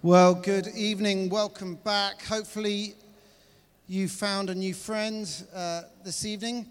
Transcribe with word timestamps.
Well, 0.00 0.32
good 0.32 0.68
evening. 0.76 1.28
Welcome 1.28 1.74
back. 1.74 2.22
Hopefully, 2.22 2.94
you 3.88 4.06
found 4.06 4.48
a 4.48 4.54
new 4.54 4.72
friend 4.72 5.28
uh, 5.52 5.82
this 6.04 6.24
evening. 6.24 6.66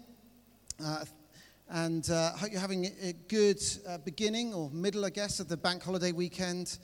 Uh, 0.82 1.04
and 1.68 2.08
uh, 2.08 2.32
hope 2.32 2.50
you're 2.50 2.60
having 2.60 2.86
a 3.02 3.12
good 3.28 3.62
uh, 3.86 3.98
beginning 3.98 4.54
or 4.54 4.70
middle, 4.70 5.04
I 5.04 5.10
guess, 5.10 5.40
of 5.40 5.48
the 5.48 5.58
bank 5.58 5.82
holiday 5.82 6.12
weekend. 6.12 6.78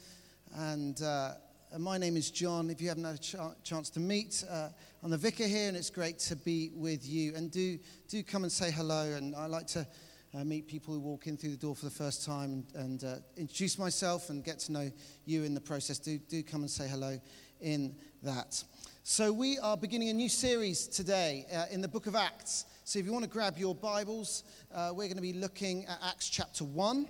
And 0.54 1.01
uh, 1.01 1.37
my 1.79 1.96
name 1.96 2.14
is 2.14 2.30
John. 2.30 2.68
If 2.68 2.79
you 2.82 2.88
haven't 2.88 3.04
had 3.04 3.14
a 3.14 3.18
ch- 3.18 3.36
chance 3.62 3.88
to 3.88 4.00
meet, 4.00 4.45
uh, 4.50 4.68
I'm 5.02 5.11
the 5.11 5.16
vicar 5.16 5.46
here, 5.46 5.68
and 5.68 5.76
it's 5.79 5.88
great 5.88 6.18
to 6.18 6.36
be 6.36 6.72
with 6.74 7.08
you. 7.08 7.34
And 7.34 7.50
do, 7.50 7.79
do 8.06 8.22
come 8.22 8.42
and 8.42 8.52
say 8.52 8.70
hello. 8.70 9.14
And 9.14 9.34
I 9.34 9.46
like 9.46 9.66
to 9.68 9.86
uh, 10.35 10.45
meet 10.45 10.66
people 10.66 10.93
who 10.93 11.01
walk 11.01 11.27
in 11.27 11.37
through 11.37 11.50
the 11.50 11.57
door 11.57 11.77
for 11.77 11.85
the 11.85 11.91
first 11.91 12.25
time 12.25 12.64
and, 12.75 12.85
and 12.85 13.05
uh, 13.05 13.14
introduce 13.37 13.79
myself 13.79 14.30
and 14.30 14.45
get 14.45 14.59
to 14.59 14.73
know 14.73 14.91
you 15.27 15.45
in 15.45 15.55
the 15.55 15.61
process. 15.61 15.99
Do, 15.99 16.18
do 16.18 16.43
come 16.43 16.62
and 16.62 16.71
say 16.71 16.89
hello 16.89 17.21
in 17.61 17.95
that. 18.22 18.63
So, 19.05 19.32
we 19.32 19.58
are 19.58 19.77
beginning 19.77 20.08
a 20.08 20.14
new 20.14 20.29
series 20.29 20.89
today 20.89 21.46
uh, 21.55 21.67
in 21.71 21.81
the 21.81 21.89
book 21.89 22.07
of 22.07 22.17
Acts. 22.17 22.64
So, 22.85 22.99
if 22.99 23.05
you 23.05 23.13
want 23.13 23.25
to 23.25 23.31
grab 23.31 23.58
your 23.58 23.75
Bibles, 23.75 24.44
uh, 24.75 24.91
we're 24.91 25.07
going 25.07 25.17
to 25.17 25.22
be 25.22 25.35
looking 25.35 25.85
at 25.86 25.99
Acts 26.03 26.29
chapter 26.29 26.64
1 26.64 27.07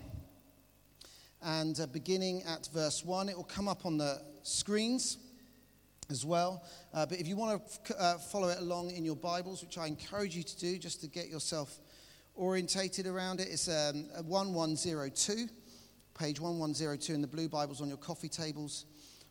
and 1.43 1.81
uh, 1.81 1.87
beginning 1.87 2.43
at 2.43 2.69
verse 2.75 3.05
1. 3.05 3.29
It 3.29 3.37
will 3.37 3.45
come 3.45 3.69
up 3.69 3.87
on 3.87 3.97
the 3.97 4.21
screens 4.43 5.19
as 6.11 6.27
well. 6.27 6.63
Uh, 6.93 7.07
but 7.07 7.19
if 7.19 7.27
you 7.27 7.37
want 7.37 7.63
to 7.87 8.01
uh, 8.01 8.19
follow 8.19 8.49
it 8.49 8.59
along 8.59 8.91
in 8.91 9.05
your 9.05 9.17
Bibles, 9.17 9.63
which 9.63 9.79
I 9.79 9.87
encourage 9.87 10.37
you 10.37 10.43
to 10.43 10.59
do 10.59 10.79
just 10.79 11.01
to 11.01 11.07
get 11.07 11.29
yourself 11.29 11.79
orientated 12.35 13.07
around 13.07 13.41
it. 13.41 13.49
It's 13.51 13.69
um, 13.69 14.07
1102, 14.27 15.49
page 16.19 16.41
1102 16.41 17.15
in 17.15 17.21
the 17.21 17.27
blue 17.27 17.49
Bibles 17.49 17.81
on 17.81 17.89
your 17.89 17.97
coffee 17.99 18.29
tables, 18.29 18.87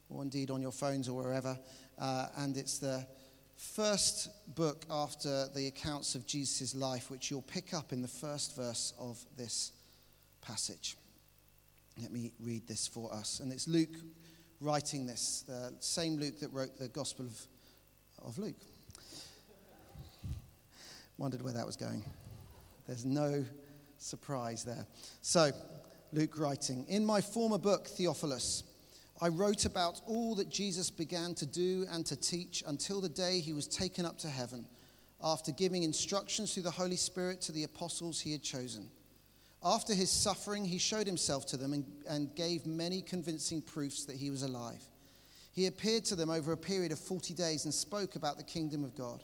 or 0.10 0.22
indeed 0.22 0.50
on 0.50 0.62
your 0.62 0.72
phones 0.72 1.10
or 1.10 1.22
wherever. 1.22 1.58
Uh, 2.00 2.28
and 2.38 2.58
it's 2.58 2.80
the 2.80 3.06
first 3.56 4.30
book 4.56 4.86
after 4.90 5.48
the 5.56 5.68
accounts 5.68 6.16
of 6.16 6.26
Jesus' 6.26 6.76
life, 6.76 7.10
which 7.12 7.30
you'll 7.30 7.42
pick 7.42 7.74
up 7.74 7.92
in 7.94 8.02
the 8.02 8.08
first 8.08 8.56
verse 8.56 8.94
of 9.00 9.24
this 9.38 9.72
passage. 10.42 10.98
Let 12.02 12.12
me 12.12 12.32
read 12.40 12.68
this 12.68 12.88
for 12.88 13.14
us. 13.14 13.40
And 13.40 13.52
it's 13.52 13.68
Luke 13.68 13.96
writing 14.60 15.06
this, 15.06 15.44
the 15.48 15.74
same 15.80 16.18
Luke 16.18 16.40
that 16.40 16.52
wrote 16.52 16.78
the 16.78 16.88
Gospel 16.88 17.26
of, 17.26 17.48
of 18.26 18.38
Luke. 18.38 18.62
Wondered 21.18 21.44
where 21.44 21.54
that 21.54 21.66
was 21.66 21.76
going. 21.76 22.04
There's 22.88 23.06
no 23.06 23.46
surprise 23.98 24.64
there. 24.64 24.86
So, 25.22 25.52
Luke 26.12 26.38
writing 26.38 26.86
In 26.88 27.06
my 27.06 27.22
former 27.22 27.58
book, 27.58 27.88
Theophilus, 27.88 28.64
I 29.22 29.30
wrote 29.30 29.66
about 29.66 30.02
all 30.06 30.36
that 30.36 30.50
Jesus 30.50 30.90
began 30.90 31.34
to 31.36 31.46
do 31.46 31.86
and 31.92 32.06
to 32.08 32.16
teach 32.16 32.64
until 32.68 33.00
the 33.00 33.10
day 33.10 33.40
he 33.40 33.54
was 33.54 33.68
taken 33.68 34.06
up 34.06 34.18
to 34.20 34.30
heaven, 34.30 34.66
after 35.24 35.52
giving 35.52 35.84
instructions 35.84 36.54
through 36.54 36.64
the 36.64 36.72
Holy 36.72 36.98
Spirit 36.98 37.40
to 37.42 37.52
the 37.52 37.64
apostles 37.64 38.20
he 38.20 38.34
had 38.34 38.44
chosen. 38.44 38.90
After 39.64 39.94
his 39.94 40.12
suffering, 40.12 40.66
he 40.66 40.78
showed 40.78 41.08
himself 41.08 41.46
to 41.48 41.58
them 41.58 41.72
and, 41.72 41.86
and 42.10 42.36
gave 42.36 42.66
many 42.66 43.02
convincing 43.02 43.62
proofs 43.62 44.04
that 44.06 44.18
he 44.18 44.30
was 44.30 44.44
alive. 44.44 44.84
He 45.54 45.68
appeared 45.68 46.04
to 46.06 46.16
them 46.16 46.30
over 46.30 46.52
a 46.52 46.58
period 46.58 46.92
of 46.92 47.00
40 47.00 47.34
days 47.34 47.64
and 47.64 47.74
spoke 47.74 48.16
about 48.16 48.38
the 48.38 48.44
kingdom 48.44 48.84
of 48.84 48.96
God. 48.96 49.24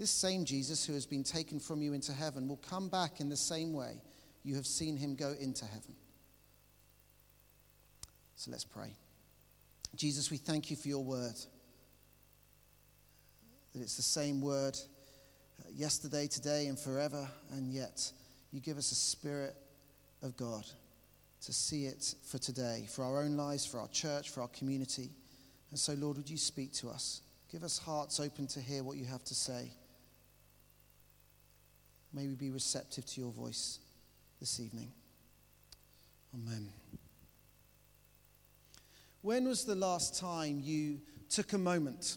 This 0.00 0.10
same 0.10 0.46
Jesus 0.46 0.86
who 0.86 0.94
has 0.94 1.04
been 1.04 1.22
taken 1.22 1.60
from 1.60 1.82
you 1.82 1.92
into 1.92 2.14
heaven 2.14 2.48
will 2.48 2.56
come 2.56 2.88
back 2.88 3.20
in 3.20 3.28
the 3.28 3.36
same 3.36 3.74
way 3.74 4.00
you 4.42 4.54
have 4.54 4.66
seen 4.66 4.96
him 4.96 5.14
go 5.14 5.34
into 5.38 5.66
heaven. 5.66 5.94
So 8.34 8.50
let's 8.50 8.64
pray. 8.64 8.96
Jesus, 9.94 10.30
we 10.30 10.38
thank 10.38 10.70
you 10.70 10.76
for 10.76 10.88
your 10.88 11.04
word. 11.04 11.34
That 13.74 13.82
it's 13.82 13.96
the 13.96 14.02
same 14.02 14.40
word 14.40 14.78
uh, 15.60 15.68
yesterday, 15.70 16.26
today, 16.28 16.68
and 16.68 16.78
forever, 16.78 17.28
and 17.52 17.70
yet 17.70 18.10
you 18.52 18.60
give 18.60 18.78
us 18.78 18.92
a 18.92 18.96
spirit 18.96 19.54
of 20.22 20.34
God 20.34 20.64
to 21.42 21.52
see 21.52 21.84
it 21.84 22.14
for 22.24 22.38
today, 22.38 22.86
for 22.88 23.04
our 23.04 23.20
own 23.20 23.36
lives, 23.36 23.66
for 23.66 23.78
our 23.78 23.88
church, 23.88 24.30
for 24.30 24.40
our 24.40 24.48
community. 24.48 25.10
And 25.68 25.78
so, 25.78 25.92
Lord, 25.92 26.16
would 26.16 26.30
you 26.30 26.38
speak 26.38 26.72
to 26.76 26.88
us? 26.88 27.20
Give 27.52 27.62
us 27.64 27.76
hearts 27.76 28.18
open 28.18 28.46
to 28.46 28.60
hear 28.60 28.82
what 28.82 28.96
you 28.96 29.04
have 29.04 29.24
to 29.24 29.34
say. 29.34 29.72
May 32.12 32.26
we 32.26 32.34
be 32.34 32.50
receptive 32.50 33.06
to 33.06 33.20
your 33.20 33.30
voice 33.30 33.78
this 34.40 34.58
evening. 34.58 34.90
Amen. 36.34 36.68
When 39.22 39.46
was 39.46 39.64
the 39.64 39.76
last 39.76 40.18
time 40.18 40.60
you 40.62 41.00
took 41.28 41.52
a 41.52 41.58
moment 41.58 42.16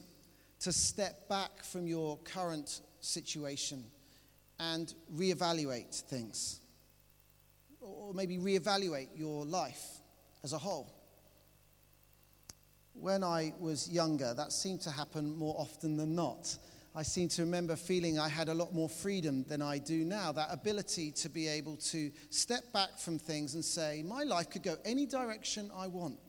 to 0.61 0.71
step 0.71 1.27
back 1.29 1.63
from 1.63 1.85
your 1.85 2.17
current 2.19 2.81
situation 3.01 3.83
and 4.59 4.93
reevaluate 5.15 6.01
things? 6.01 6.59
Or 7.79 8.13
maybe 8.13 8.37
reevaluate 8.37 9.09
your 9.15 9.45
life 9.45 9.83
as 10.43 10.53
a 10.53 10.57
whole? 10.57 10.91
When 12.93 13.23
I 13.23 13.53
was 13.59 13.89
younger, 13.89 14.33
that 14.33 14.53
seemed 14.53 14.81
to 14.81 14.91
happen 14.91 15.35
more 15.35 15.55
often 15.57 15.97
than 15.97 16.15
not. 16.15 16.57
I 16.95 17.01
seem 17.01 17.27
to 17.29 17.41
remember 17.41 17.75
feeling 17.75 18.19
I 18.19 18.29
had 18.29 18.49
a 18.49 18.53
lot 18.53 18.73
more 18.73 18.87
freedom 18.87 19.43
than 19.47 19.63
I 19.63 19.79
do 19.79 20.03
now. 20.05 20.31
That 20.31 20.49
ability 20.51 21.11
to 21.13 21.29
be 21.29 21.47
able 21.47 21.77
to 21.77 22.11
step 22.29 22.71
back 22.71 22.99
from 22.99 23.17
things 23.17 23.55
and 23.55 23.65
say, 23.65 24.03
my 24.05 24.23
life 24.23 24.51
could 24.51 24.61
go 24.61 24.75
any 24.85 25.07
direction 25.07 25.71
I 25.75 25.87
want. 25.87 26.19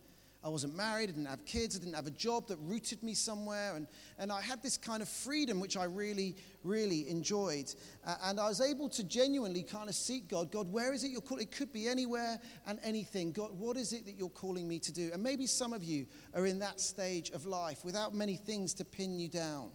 I 0.42 0.48
wasn't 0.48 0.76
married, 0.76 1.04
I 1.04 1.12
didn't 1.12 1.24
have 1.24 1.46
kids, 1.46 1.74
I 1.74 1.78
didn't 1.78 1.94
have 1.94 2.06
a 2.06 2.10
job 2.10 2.48
that 2.48 2.58
rooted 2.60 3.02
me 3.02 3.14
somewhere. 3.14 3.76
And, 3.76 3.86
and 4.18 4.30
I 4.30 4.42
had 4.42 4.62
this 4.62 4.76
kind 4.76 5.00
of 5.00 5.08
freedom 5.08 5.58
which 5.58 5.78
I 5.78 5.84
really, 5.84 6.36
really 6.62 7.08
enjoyed. 7.08 7.74
Uh, 8.06 8.16
and 8.24 8.38
I 8.38 8.48
was 8.48 8.60
able 8.60 8.90
to 8.90 9.04
genuinely 9.04 9.62
kind 9.62 9.88
of 9.88 9.94
seek 9.94 10.28
God 10.28 10.50
God, 10.50 10.70
where 10.70 10.92
is 10.92 11.02
it 11.02 11.10
you're 11.10 11.22
calling? 11.22 11.44
It 11.44 11.50
could 11.50 11.72
be 11.72 11.88
anywhere 11.88 12.38
and 12.66 12.78
anything. 12.84 13.32
God, 13.32 13.58
what 13.58 13.78
is 13.78 13.94
it 13.94 14.04
that 14.04 14.18
you're 14.18 14.28
calling 14.28 14.68
me 14.68 14.78
to 14.80 14.92
do? 14.92 15.10
And 15.14 15.22
maybe 15.22 15.46
some 15.46 15.72
of 15.72 15.82
you 15.82 16.06
are 16.34 16.44
in 16.44 16.58
that 16.58 16.78
stage 16.78 17.30
of 17.30 17.46
life 17.46 17.82
without 17.82 18.14
many 18.14 18.36
things 18.36 18.74
to 18.74 18.84
pin 18.84 19.18
you 19.18 19.28
down. 19.28 19.70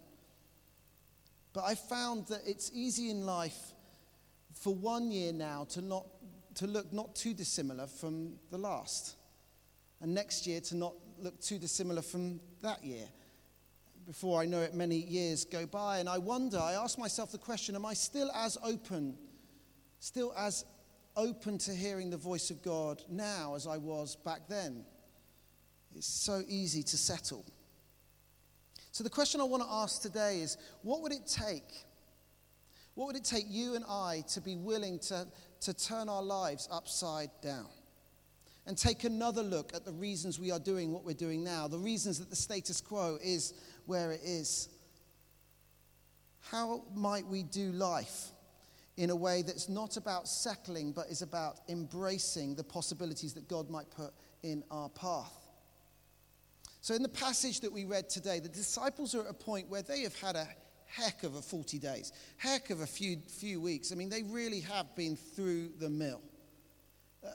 But 1.52 1.64
I 1.64 1.74
found 1.74 2.26
that 2.28 2.42
it's 2.46 2.70
easy 2.72 3.10
in 3.10 3.26
life 3.26 3.72
for 4.54 4.74
one 4.74 5.10
year 5.10 5.32
now 5.32 5.66
to, 5.70 5.82
not, 5.82 6.06
to 6.56 6.66
look 6.66 6.92
not 6.92 7.14
too 7.14 7.34
dissimilar 7.34 7.86
from 7.86 8.34
the 8.50 8.58
last. 8.58 9.16
And 10.00 10.14
next 10.14 10.46
year 10.46 10.60
to 10.62 10.76
not 10.76 10.94
look 11.18 11.40
too 11.40 11.58
dissimilar 11.58 12.02
from 12.02 12.40
that 12.62 12.84
year. 12.84 13.06
Before 14.06 14.40
I 14.40 14.46
know 14.46 14.60
it, 14.60 14.74
many 14.74 14.96
years 14.96 15.44
go 15.44 15.66
by. 15.66 15.98
And 15.98 16.08
I 16.08 16.18
wonder, 16.18 16.58
I 16.58 16.72
ask 16.72 16.98
myself 16.98 17.32
the 17.32 17.38
question 17.38 17.74
Am 17.74 17.84
I 17.84 17.94
still 17.94 18.30
as 18.32 18.56
open, 18.62 19.16
still 19.98 20.32
as 20.36 20.64
open 21.16 21.58
to 21.58 21.72
hearing 21.72 22.10
the 22.10 22.16
voice 22.16 22.50
of 22.50 22.62
God 22.62 23.02
now 23.08 23.54
as 23.54 23.66
I 23.66 23.76
was 23.76 24.16
back 24.16 24.48
then? 24.48 24.84
It's 25.94 26.06
so 26.06 26.42
easy 26.48 26.82
to 26.84 26.96
settle. 26.96 27.44
So, 29.00 29.04
the 29.04 29.08
question 29.08 29.40
I 29.40 29.44
want 29.44 29.62
to 29.62 29.68
ask 29.70 30.02
today 30.02 30.42
is 30.42 30.58
what 30.82 31.00
would 31.00 31.10
it 31.10 31.26
take? 31.26 31.86
What 32.96 33.06
would 33.06 33.16
it 33.16 33.24
take 33.24 33.46
you 33.48 33.74
and 33.74 33.82
I 33.88 34.24
to 34.34 34.42
be 34.42 34.56
willing 34.56 34.98
to, 35.08 35.26
to 35.62 35.72
turn 35.72 36.10
our 36.10 36.22
lives 36.22 36.68
upside 36.70 37.30
down 37.40 37.68
and 38.66 38.76
take 38.76 39.04
another 39.04 39.42
look 39.42 39.72
at 39.74 39.86
the 39.86 39.92
reasons 39.92 40.38
we 40.38 40.50
are 40.50 40.58
doing 40.58 40.92
what 40.92 41.02
we're 41.02 41.14
doing 41.14 41.42
now, 41.42 41.66
the 41.66 41.78
reasons 41.78 42.18
that 42.18 42.28
the 42.28 42.36
status 42.36 42.82
quo 42.82 43.16
is 43.24 43.54
where 43.86 44.12
it 44.12 44.20
is? 44.22 44.68
How 46.50 46.82
might 46.94 47.26
we 47.26 47.42
do 47.42 47.72
life 47.72 48.26
in 48.98 49.08
a 49.08 49.16
way 49.16 49.40
that's 49.40 49.70
not 49.70 49.96
about 49.96 50.28
settling, 50.28 50.92
but 50.92 51.06
is 51.06 51.22
about 51.22 51.60
embracing 51.70 52.54
the 52.54 52.64
possibilities 52.64 53.32
that 53.32 53.48
God 53.48 53.70
might 53.70 53.90
put 53.90 54.12
in 54.42 54.62
our 54.70 54.90
path? 54.90 55.39
So, 56.82 56.94
in 56.94 57.02
the 57.02 57.08
passage 57.08 57.60
that 57.60 57.72
we 57.72 57.84
read 57.84 58.08
today, 58.08 58.40
the 58.40 58.48
disciples 58.48 59.14
are 59.14 59.20
at 59.20 59.30
a 59.30 59.34
point 59.34 59.68
where 59.68 59.82
they 59.82 60.00
have 60.02 60.18
had 60.18 60.34
a 60.34 60.48
heck 60.86 61.22
of 61.24 61.34
a 61.34 61.42
40 61.42 61.78
days, 61.78 62.12
heck 62.38 62.70
of 62.70 62.80
a 62.80 62.86
few, 62.86 63.18
few 63.28 63.60
weeks. 63.60 63.92
I 63.92 63.96
mean, 63.96 64.08
they 64.08 64.22
really 64.22 64.60
have 64.60 64.94
been 64.96 65.16
through 65.16 65.72
the 65.78 65.90
mill. 65.90 66.22
Uh, 67.22 67.28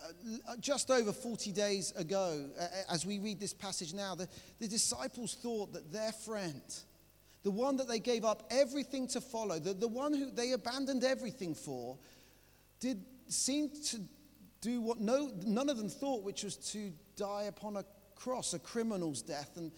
uh 0.49 0.55
just 0.59 0.89
over 0.89 1.13
40 1.13 1.51
days 1.51 1.91
ago, 1.91 2.49
uh, 2.59 2.63
uh, 2.63 2.67
as 2.89 3.05
we 3.05 3.19
read 3.19 3.39
this 3.39 3.53
passage 3.53 3.93
now, 3.93 4.15
the, 4.15 4.27
the 4.59 4.67
disciples 4.67 5.35
thought 5.35 5.73
that 5.73 5.93
their 5.93 6.11
friend, 6.11 6.63
the 7.43 7.51
one 7.51 7.77
that 7.77 7.87
they 7.87 7.99
gave 7.99 8.25
up 8.25 8.47
everything 8.49 9.07
to 9.09 9.21
follow, 9.21 9.59
the, 9.59 9.73
the 9.75 9.87
one 9.87 10.13
who 10.13 10.31
they 10.31 10.53
abandoned 10.53 11.03
everything 11.03 11.53
for, 11.53 11.99
did 12.79 12.99
seem 13.27 13.69
to 13.69 13.99
do 14.61 14.81
what 14.81 14.99
no, 14.99 15.31
none 15.45 15.69
of 15.69 15.77
them 15.77 15.89
thought, 15.89 16.23
which 16.23 16.43
was 16.43 16.57
to 16.57 16.91
die 17.15 17.43
upon 17.43 17.77
a 17.77 17.85
cross, 18.15 18.53
a 18.53 18.59
criminal's 18.59 19.21
death, 19.21 19.51
and, 19.57 19.71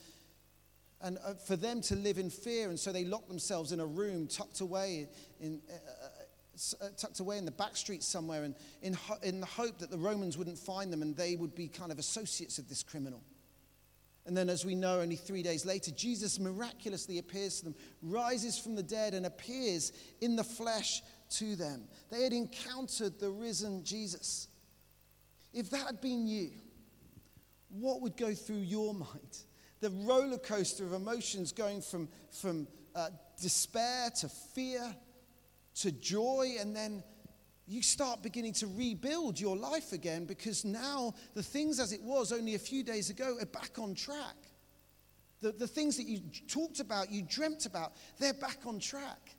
and 1.01 1.17
uh, 1.25 1.33
for 1.33 1.55
them 1.55 1.81
to 1.81 1.95
live 1.95 2.17
in 2.17 2.29
fear. 2.29 2.69
And 2.69 2.79
so 2.79 2.91
they 2.91 3.03
locked 3.03 3.27
themselves 3.27 3.71
in 3.71 3.79
a 3.79 3.85
room 3.85 4.27
tucked 4.27 4.61
away 4.61 5.07
in, 5.39 5.61
uh, 5.69 6.05
uh, 6.81 6.87
tucked 6.97 7.19
away 7.19 7.37
in 7.37 7.45
the 7.45 7.51
back 7.51 7.75
streets 7.75 8.07
somewhere, 8.07 8.43
and 8.43 8.55
in, 8.81 8.93
ho- 8.93 9.19
in 9.21 9.39
the 9.39 9.45
hope 9.45 9.79
that 9.79 9.91
the 9.91 9.97
Romans 9.97 10.37
wouldn't 10.37 10.57
find 10.57 10.91
them 10.91 11.01
and 11.01 11.15
they 11.15 11.35
would 11.35 11.55
be 11.55 11.67
kind 11.67 11.91
of 11.91 11.99
associates 11.99 12.57
of 12.57 12.67
this 12.69 12.83
criminal. 12.83 13.21
And 14.27 14.35
then, 14.35 14.49
as 14.49 14.65
we 14.65 14.75
know, 14.75 14.99
only 14.99 15.15
three 15.15 15.41
days 15.41 15.65
later, 15.65 15.89
Jesus 15.91 16.37
miraculously 16.37 17.17
appears 17.17 17.59
to 17.59 17.65
them, 17.65 17.75
rises 18.01 18.59
from 18.59 18.75
the 18.75 18.83
dead, 18.83 19.13
and 19.13 19.25
appears 19.25 19.93
in 20.19 20.35
the 20.35 20.43
flesh 20.43 21.01
to 21.29 21.55
them. 21.55 21.87
They 22.11 22.23
had 22.23 22.33
encountered 22.33 23.19
the 23.19 23.29
risen 23.29 23.85
Jesus. 23.85 24.49
If 25.53 25.69
that 25.69 25.85
had 25.85 26.01
been 26.01 26.27
you, 26.27 26.49
what 27.81 28.01
would 28.01 28.17
go 28.17 28.33
through 28.33 28.57
your 28.57 28.93
mind? 28.93 29.37
The 29.79 29.89
roller 29.89 30.37
coaster 30.37 30.85
of 30.85 30.93
emotions 30.93 31.51
going 31.51 31.81
from, 31.81 32.09
from 32.31 32.67
uh, 32.95 33.09
despair 33.41 34.09
to 34.21 34.29
fear 34.29 34.95
to 35.75 35.91
joy, 35.91 36.55
and 36.59 36.75
then 36.75 37.03
you 37.67 37.81
start 37.81 38.23
beginning 38.23 38.53
to 38.53 38.67
rebuild 38.67 39.39
your 39.39 39.55
life 39.55 39.91
again 39.91 40.25
because 40.25 40.65
now 40.65 41.13
the 41.33 41.43
things 41.43 41.79
as 41.79 41.91
it 41.91 42.01
was 42.01 42.31
only 42.31 42.55
a 42.55 42.59
few 42.59 42.81
days 42.81 43.09
ago 43.09 43.37
are 43.39 43.45
back 43.45 43.77
on 43.77 43.93
track. 43.93 44.35
The, 45.41 45.51
the 45.51 45.67
things 45.67 45.97
that 45.97 46.07
you 46.07 46.21
talked 46.47 46.79
about, 46.79 47.11
you 47.11 47.21
dreamt 47.21 47.65
about, 47.65 47.93
they're 48.17 48.33
back 48.33 48.59
on 48.65 48.79
track. 48.79 49.36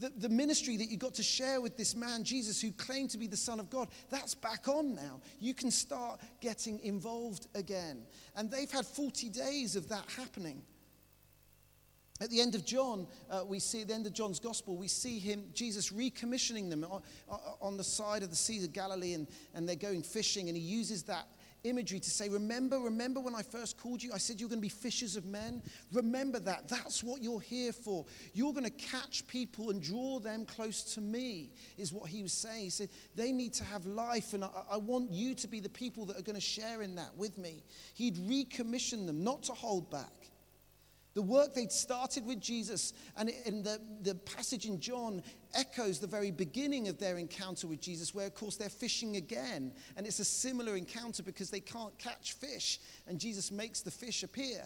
The, 0.00 0.10
the 0.16 0.28
ministry 0.30 0.78
that 0.78 0.90
you 0.90 0.96
got 0.96 1.14
to 1.14 1.22
share 1.22 1.60
with 1.60 1.76
this 1.76 1.94
man, 1.94 2.24
Jesus, 2.24 2.60
who 2.60 2.72
claimed 2.72 3.10
to 3.10 3.18
be 3.18 3.26
the 3.26 3.36
Son 3.36 3.60
of 3.60 3.68
God, 3.68 3.88
that's 4.08 4.34
back 4.34 4.66
on 4.66 4.94
now. 4.94 5.20
You 5.38 5.52
can 5.52 5.70
start 5.70 6.20
getting 6.40 6.80
involved 6.80 7.48
again. 7.54 8.02
And 8.34 8.50
they've 8.50 8.70
had 8.70 8.86
40 8.86 9.28
days 9.28 9.76
of 9.76 9.90
that 9.90 10.06
happening. 10.16 10.62
At 12.22 12.30
the 12.30 12.40
end 12.40 12.54
of 12.54 12.64
John, 12.64 13.06
uh, 13.30 13.44
we 13.46 13.58
see, 13.58 13.82
at 13.82 13.88
the 13.88 13.94
end 13.94 14.06
of 14.06 14.14
John's 14.14 14.40
gospel, 14.40 14.76
we 14.76 14.88
see 14.88 15.18
him, 15.18 15.44
Jesus 15.52 15.90
recommissioning 15.90 16.70
them 16.70 16.84
on, 16.84 17.02
on 17.60 17.76
the 17.76 17.84
side 17.84 18.22
of 18.22 18.30
the 18.30 18.36
Sea 18.36 18.64
of 18.64 18.72
Galilee, 18.72 19.12
and, 19.14 19.26
and 19.54 19.68
they're 19.68 19.76
going 19.76 20.02
fishing, 20.02 20.48
and 20.48 20.56
he 20.56 20.62
uses 20.62 21.02
that 21.04 21.26
imagery 21.64 22.00
to 22.00 22.10
say, 22.10 22.28
Remember, 22.28 22.78
remember 22.78 23.20
when 23.20 23.34
I 23.34 23.42
first 23.42 23.78
called 23.78 24.02
you? 24.02 24.12
I 24.12 24.18
said 24.18 24.40
you're 24.40 24.48
going 24.48 24.60
to 24.60 24.62
be 24.62 24.68
fishers 24.68 25.16
of 25.16 25.24
men. 25.26 25.62
Remember 25.92 26.38
that. 26.40 26.68
That's 26.68 27.02
what 27.02 27.22
you're 27.22 27.40
here 27.40 27.72
for. 27.72 28.04
You're 28.32 28.52
going 28.52 28.64
to 28.64 28.70
catch 28.70 29.26
people 29.26 29.70
and 29.70 29.82
draw 29.82 30.18
them 30.18 30.44
close 30.44 30.82
to 30.94 31.00
me, 31.00 31.52
is 31.76 31.92
what 31.92 32.08
he 32.08 32.22
was 32.22 32.32
saying. 32.32 32.64
He 32.64 32.70
said, 32.70 32.88
They 33.14 33.32
need 33.32 33.52
to 33.54 33.64
have 33.64 33.86
life, 33.86 34.32
and 34.34 34.44
I, 34.44 34.50
I 34.72 34.76
want 34.76 35.10
you 35.10 35.34
to 35.34 35.48
be 35.48 35.60
the 35.60 35.68
people 35.68 36.06
that 36.06 36.18
are 36.18 36.22
going 36.22 36.36
to 36.36 36.40
share 36.40 36.82
in 36.82 36.94
that 36.96 37.16
with 37.16 37.38
me. 37.38 37.64
He'd 37.94 38.16
recommission 38.16 39.06
them, 39.06 39.22
not 39.24 39.42
to 39.44 39.52
hold 39.52 39.90
back. 39.90 40.30
The 41.14 41.22
work 41.22 41.54
they'd 41.54 41.72
started 41.72 42.24
with 42.24 42.40
Jesus, 42.40 42.92
and 43.16 43.30
in 43.44 43.64
the, 43.64 43.80
the 44.02 44.14
passage 44.14 44.66
in 44.66 44.78
John 44.78 45.22
echoes 45.54 45.98
the 45.98 46.06
very 46.06 46.30
beginning 46.30 46.86
of 46.86 46.98
their 46.98 47.18
encounter 47.18 47.66
with 47.66 47.80
Jesus, 47.80 48.14
where, 48.14 48.28
of 48.28 48.34
course, 48.34 48.56
they're 48.56 48.68
fishing 48.68 49.16
again. 49.16 49.72
And 49.96 50.06
it's 50.06 50.20
a 50.20 50.24
similar 50.24 50.76
encounter 50.76 51.24
because 51.24 51.50
they 51.50 51.60
can't 51.60 51.96
catch 51.98 52.34
fish, 52.34 52.78
and 53.08 53.18
Jesus 53.18 53.50
makes 53.50 53.80
the 53.80 53.90
fish 53.90 54.22
appear, 54.22 54.62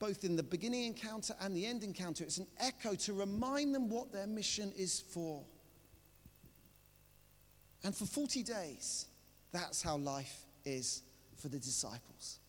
both 0.00 0.24
in 0.24 0.34
the 0.34 0.42
beginning 0.42 0.86
encounter 0.86 1.34
and 1.40 1.56
the 1.56 1.66
end 1.66 1.84
encounter. 1.84 2.24
It's 2.24 2.38
an 2.38 2.48
echo 2.58 2.96
to 2.96 3.12
remind 3.12 3.72
them 3.72 3.88
what 3.88 4.12
their 4.12 4.26
mission 4.26 4.72
is 4.76 5.00
for. 5.00 5.44
And 7.84 7.94
for 7.94 8.06
40 8.06 8.42
days, 8.42 9.06
that's 9.52 9.82
how 9.82 9.96
life 9.96 10.46
is 10.64 11.02
for 11.36 11.48
the 11.48 11.58
disciples. 11.58 12.40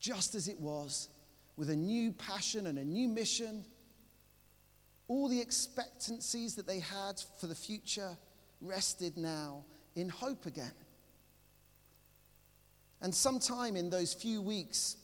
Just 0.00 0.34
as 0.34 0.48
it 0.48 0.60
was 0.60 1.08
with 1.58 1.70
a 1.70 1.76
new 1.76 2.12
passion 2.12 2.68
and 2.68 2.78
a 2.78 2.84
new 2.84 3.08
mission. 3.08 3.64
All 5.08 5.28
the 5.28 5.40
expectancies 5.40 6.54
that 6.54 6.68
they 6.68 6.78
had 6.78 7.20
for 7.40 7.48
the 7.48 7.54
future 7.54 8.16
rested 8.60 9.16
now 9.16 9.64
in 9.96 10.08
hope 10.08 10.46
again. 10.46 10.72
And 13.02 13.12
sometime 13.12 13.76
in 13.76 13.90
those 13.90 14.14
few 14.14 14.40
weeks, 14.40 14.96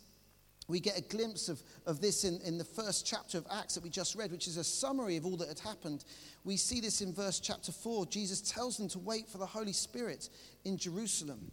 we 0.68 0.78
get 0.78 0.96
a 0.96 1.02
glimpse 1.02 1.48
of, 1.48 1.60
of 1.86 2.00
this 2.00 2.24
in, 2.24 2.40
in 2.42 2.56
the 2.56 2.64
first 2.64 3.04
chapter 3.04 3.36
of 3.36 3.46
Acts 3.50 3.74
that 3.74 3.82
we 3.82 3.90
just 3.90 4.14
read, 4.14 4.30
which 4.30 4.46
is 4.46 4.56
a 4.56 4.64
summary 4.64 5.16
of 5.16 5.26
all 5.26 5.36
that 5.36 5.48
had 5.48 5.58
happened. 5.58 6.04
We 6.44 6.56
see 6.56 6.80
this 6.80 7.00
in 7.00 7.12
verse 7.12 7.40
chapter 7.40 7.72
4. 7.72 8.06
Jesus 8.06 8.40
tells 8.40 8.76
them 8.76 8.88
to 8.90 8.98
wait 9.00 9.28
for 9.28 9.38
the 9.38 9.46
Holy 9.46 9.72
Spirit 9.72 10.28
in 10.64 10.78
Jerusalem. 10.78 11.50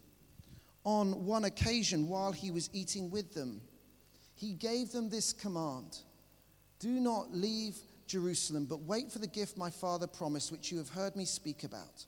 On 0.83 1.25
one 1.25 1.45
occasion, 1.45 2.07
while 2.07 2.31
he 2.31 2.51
was 2.51 2.69
eating 2.71 3.09
with 3.09 3.33
them, 3.33 3.61
he 4.41 4.53
gave 4.53 4.91
them 4.91 5.07
this 5.09 5.33
command 5.33 5.99
Do 6.79 6.99
not 6.99 7.31
leave 7.31 7.75
Jerusalem, 8.07 8.65
but 8.65 8.81
wait 8.81 9.11
for 9.11 9.19
the 9.19 9.27
gift 9.27 9.55
my 9.55 9.69
father 9.69 10.07
promised, 10.07 10.51
which 10.51 10.71
you 10.71 10.79
have 10.79 10.89
heard 10.89 11.15
me 11.15 11.25
speak 11.25 11.63
about. 11.63 12.05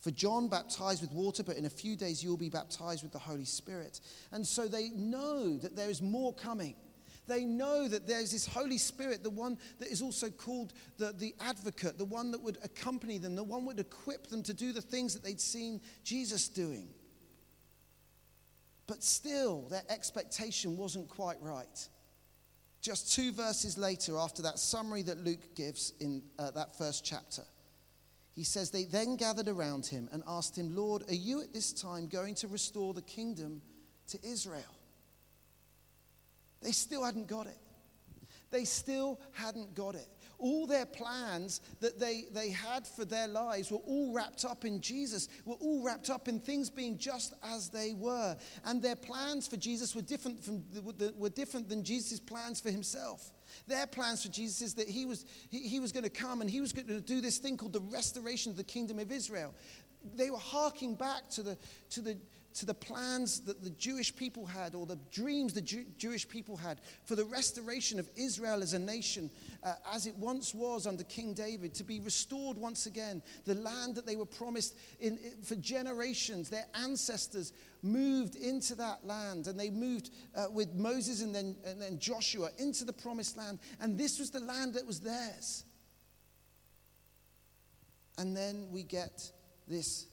For 0.00 0.10
John 0.10 0.48
baptized 0.48 1.02
with 1.02 1.12
water, 1.12 1.42
but 1.42 1.58
in 1.58 1.66
a 1.66 1.70
few 1.70 1.96
days 1.96 2.24
you 2.24 2.30
will 2.30 2.38
be 2.38 2.48
baptized 2.48 3.02
with 3.02 3.12
the 3.12 3.18
Holy 3.18 3.44
Spirit. 3.44 4.00
And 4.32 4.46
so 4.46 4.66
they 4.66 4.88
know 4.88 5.58
that 5.58 5.76
there 5.76 5.90
is 5.90 6.00
more 6.00 6.32
coming. 6.32 6.74
They 7.26 7.44
know 7.44 7.86
that 7.86 8.08
there's 8.08 8.32
this 8.32 8.46
Holy 8.46 8.78
Spirit, 8.78 9.22
the 9.22 9.28
one 9.28 9.58
that 9.80 9.88
is 9.88 10.00
also 10.00 10.30
called 10.30 10.72
the, 10.96 11.12
the 11.12 11.34
advocate, 11.40 11.98
the 11.98 12.06
one 12.06 12.30
that 12.30 12.42
would 12.42 12.56
accompany 12.64 13.18
them, 13.18 13.36
the 13.36 13.44
one 13.44 13.66
would 13.66 13.78
equip 13.78 14.28
them 14.28 14.42
to 14.44 14.54
do 14.54 14.72
the 14.72 14.80
things 14.80 15.12
that 15.12 15.22
they'd 15.22 15.40
seen 15.40 15.82
Jesus 16.02 16.48
doing. 16.48 16.88
But 18.90 19.04
still, 19.04 19.68
their 19.70 19.84
expectation 19.88 20.76
wasn't 20.76 21.08
quite 21.08 21.40
right. 21.40 21.88
Just 22.80 23.14
two 23.14 23.30
verses 23.30 23.78
later, 23.78 24.18
after 24.18 24.42
that 24.42 24.58
summary 24.58 25.02
that 25.02 25.22
Luke 25.24 25.54
gives 25.54 25.92
in 26.00 26.24
uh, 26.40 26.50
that 26.50 26.76
first 26.76 27.04
chapter, 27.04 27.42
he 28.34 28.42
says, 28.42 28.72
They 28.72 28.82
then 28.82 29.14
gathered 29.14 29.46
around 29.46 29.86
him 29.86 30.08
and 30.10 30.24
asked 30.26 30.58
him, 30.58 30.74
Lord, 30.74 31.04
are 31.08 31.14
you 31.14 31.40
at 31.40 31.52
this 31.52 31.72
time 31.72 32.08
going 32.08 32.34
to 32.34 32.48
restore 32.48 32.92
the 32.92 33.02
kingdom 33.02 33.62
to 34.08 34.18
Israel? 34.24 34.74
They 36.60 36.72
still 36.72 37.04
hadn't 37.04 37.28
got 37.28 37.46
it. 37.46 37.58
They 38.50 38.64
still 38.64 39.20
hadn't 39.34 39.76
got 39.76 39.94
it 39.94 40.08
all 40.40 40.66
their 40.66 40.86
plans 40.86 41.60
that 41.80 41.98
they, 41.98 42.24
they 42.32 42.50
had 42.50 42.86
for 42.86 43.04
their 43.04 43.28
lives 43.28 43.70
were 43.70 43.78
all 43.78 44.12
wrapped 44.12 44.44
up 44.44 44.64
in 44.64 44.80
Jesus, 44.80 45.28
were 45.44 45.54
all 45.54 45.84
wrapped 45.84 46.10
up 46.10 46.28
in 46.28 46.40
things 46.40 46.70
being 46.70 46.98
just 46.98 47.34
as 47.42 47.68
they 47.68 47.94
were. 47.94 48.36
And 48.64 48.82
their 48.82 48.96
plans 48.96 49.46
for 49.46 49.56
Jesus 49.56 49.94
were 49.94 50.02
different, 50.02 50.42
from, 50.42 50.64
were 51.16 51.28
different 51.28 51.68
than 51.68 51.84
Jesus' 51.84 52.20
plans 52.20 52.60
for 52.60 52.70
himself. 52.70 53.30
Their 53.66 53.86
plans 53.86 54.22
for 54.22 54.30
Jesus 54.30 54.62
is 54.62 54.74
that 54.74 54.88
he 54.88 55.06
was, 55.06 55.26
he, 55.50 55.60
he 55.68 55.80
was 55.80 55.92
going 55.92 56.04
to 56.04 56.10
come 56.10 56.40
and 56.40 56.50
he 56.50 56.60
was 56.60 56.72
going 56.72 56.86
to 56.86 57.00
do 57.00 57.20
this 57.20 57.38
thing 57.38 57.56
called 57.56 57.72
the 57.72 57.80
restoration 57.80 58.50
of 58.50 58.56
the 58.56 58.64
kingdom 58.64 58.98
of 58.98 59.12
Israel. 59.12 59.54
They 60.14 60.30
were 60.30 60.38
harking 60.38 60.94
back 60.94 61.28
to 61.30 61.42
the, 61.42 61.58
to 61.90 62.00
the 62.00 62.16
to 62.54 62.66
the 62.66 62.74
plans 62.74 63.40
that 63.42 63.62
the 63.62 63.70
Jewish 63.70 64.14
people 64.14 64.44
had, 64.44 64.74
or 64.74 64.84
the 64.84 64.98
dreams 65.12 65.52
the 65.52 65.60
Jew- 65.60 65.86
Jewish 65.98 66.28
people 66.28 66.56
had 66.56 66.80
for 67.04 67.14
the 67.14 67.24
restoration 67.24 67.98
of 67.98 68.08
Israel 68.16 68.62
as 68.62 68.72
a 68.72 68.78
nation, 68.78 69.30
uh, 69.62 69.74
as 69.92 70.06
it 70.06 70.16
once 70.16 70.54
was 70.54 70.86
under 70.86 71.04
King 71.04 71.32
David, 71.32 71.74
to 71.74 71.84
be 71.84 72.00
restored 72.00 72.58
once 72.58 72.86
again. 72.86 73.22
The 73.44 73.54
land 73.54 73.94
that 73.94 74.06
they 74.06 74.16
were 74.16 74.26
promised 74.26 74.76
in, 74.98 75.18
in 75.18 75.42
for 75.42 75.54
generations, 75.56 76.50
their 76.50 76.66
ancestors 76.74 77.52
moved 77.82 78.34
into 78.34 78.74
that 78.74 79.06
land, 79.06 79.46
and 79.46 79.58
they 79.58 79.70
moved 79.70 80.10
uh, 80.34 80.46
with 80.50 80.74
Moses 80.74 81.22
and 81.22 81.34
then, 81.34 81.56
and 81.64 81.80
then 81.80 81.98
Joshua 81.98 82.50
into 82.58 82.84
the 82.84 82.92
promised 82.92 83.36
land, 83.36 83.58
and 83.80 83.96
this 83.96 84.18
was 84.18 84.30
the 84.30 84.40
land 84.40 84.74
that 84.74 84.86
was 84.86 85.00
theirs. 85.00 85.64
And 88.18 88.36
then 88.36 88.68
we 88.70 88.82
get 88.82 89.30
this 89.66 90.06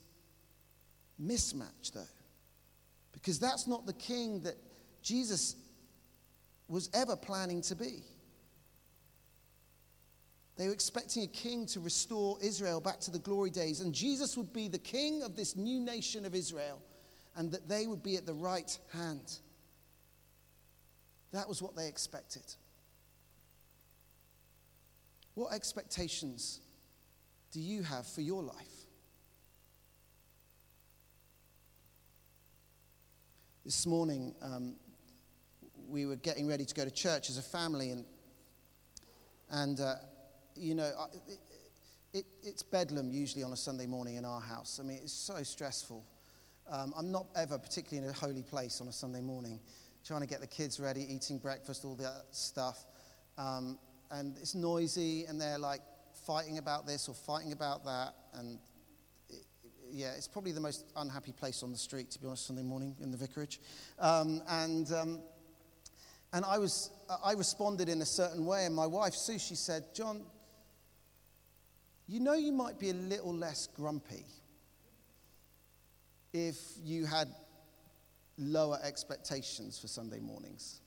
mismatch, 1.21 1.91
though. 1.93 2.01
Because 3.17 3.39
that's 3.39 3.65
not 3.65 3.87
the 3.87 3.93
king 3.93 4.41
that 4.43 4.55
Jesus 5.01 5.55
was 6.67 6.87
ever 6.93 7.15
planning 7.15 7.61
to 7.63 7.75
be. 7.75 8.03
They 10.55 10.67
were 10.67 10.73
expecting 10.73 11.23
a 11.23 11.27
king 11.27 11.65
to 11.67 11.79
restore 11.79 12.37
Israel 12.41 12.79
back 12.79 12.99
to 13.01 13.11
the 13.11 13.17
glory 13.17 13.49
days, 13.49 13.81
and 13.81 13.91
Jesus 13.93 14.37
would 14.37 14.53
be 14.53 14.67
the 14.67 14.77
king 14.77 15.23
of 15.23 15.35
this 15.35 15.55
new 15.55 15.79
nation 15.79 16.25
of 16.25 16.35
Israel, 16.35 16.79
and 17.35 17.51
that 17.51 17.67
they 17.67 17.87
would 17.87 18.03
be 18.03 18.17
at 18.17 18.27
the 18.27 18.33
right 18.33 18.77
hand. 18.93 19.39
That 21.31 21.47
was 21.47 21.61
what 21.61 21.75
they 21.75 21.87
expected. 21.87 22.43
What 25.33 25.53
expectations 25.53 26.59
do 27.51 27.59
you 27.59 27.81
have 27.81 28.05
for 28.07 28.21
your 28.21 28.43
life? 28.43 28.76
This 33.67 33.85
morning, 33.85 34.33
um, 34.41 34.75
we 35.89 36.05
were 36.05 36.15
getting 36.15 36.47
ready 36.47 36.63
to 36.63 36.73
go 36.73 36.85
to 36.85 36.89
church 36.89 37.29
as 37.29 37.37
a 37.37 37.41
family, 37.41 37.89
and, 37.89 38.05
and 39.51 39.81
uh, 39.81 39.95
you 40.55 40.73
know, 40.73 40.89
it, 41.27 41.39
it, 42.19 42.25
it's 42.43 42.63
bedlam 42.63 43.11
usually 43.11 43.43
on 43.43 43.51
a 43.51 43.57
Sunday 43.57 43.85
morning 43.85 44.15
in 44.15 44.23
our 44.23 44.39
house. 44.39 44.79
I 44.81 44.87
mean, 44.87 44.99
it's 45.03 45.11
so 45.11 45.43
stressful. 45.43 46.01
Um, 46.71 46.93
I'm 46.97 47.11
not 47.11 47.25
ever 47.35 47.57
particularly 47.57 48.07
in 48.07 48.09
a 48.09 48.17
holy 48.17 48.41
place 48.41 48.79
on 48.79 48.87
a 48.87 48.93
Sunday 48.93 49.19
morning, 49.19 49.59
trying 50.05 50.21
to 50.21 50.27
get 50.27 50.39
the 50.39 50.47
kids 50.47 50.79
ready, 50.79 51.05
eating 51.13 51.37
breakfast, 51.37 51.83
all 51.83 51.95
that 51.95 52.23
stuff. 52.31 52.85
Um, 53.37 53.77
and 54.11 54.37
it's 54.37 54.55
noisy, 54.55 55.25
and 55.25 55.41
they're 55.41 55.59
like 55.59 55.81
fighting 56.25 56.57
about 56.57 56.87
this 56.87 57.09
or 57.09 57.15
fighting 57.15 57.51
about 57.51 57.83
that. 57.83 58.13
And 58.33 58.59
yeah, 59.91 60.11
it's 60.15 60.27
probably 60.27 60.51
the 60.51 60.61
most 60.61 60.85
unhappy 60.95 61.31
place 61.31 61.63
on 61.63 61.71
the 61.71 61.77
street, 61.77 62.11
to 62.11 62.19
be 62.19 62.27
honest, 62.27 62.47
Sunday 62.47 62.63
morning 62.63 62.95
in 63.01 63.11
the 63.11 63.17
vicarage. 63.17 63.59
Um, 63.99 64.41
and, 64.47 64.91
um, 64.91 65.19
and 66.33 66.45
I, 66.45 66.57
was, 66.57 66.91
I 67.23 67.33
responded 67.33 67.89
in 67.89 68.01
a 68.01 68.05
certain 68.05 68.45
way, 68.45 68.65
and 68.65 68.75
my 68.75 68.85
wife, 68.85 69.13
Sue, 69.13 69.39
she 69.39 69.55
said, 69.55 69.83
John, 69.95 70.23
you 72.07 72.19
know 72.19 72.33
you 72.33 72.51
might 72.51 72.79
be 72.79 72.89
a 72.89 72.93
little 72.93 73.33
less 73.33 73.67
grumpy 73.67 74.25
if 76.33 76.57
you 76.83 77.05
had 77.05 77.27
lower 78.37 78.79
expectations 78.83 79.79
for 79.79 79.87
Sunday 79.87 80.19
mornings. 80.19 80.81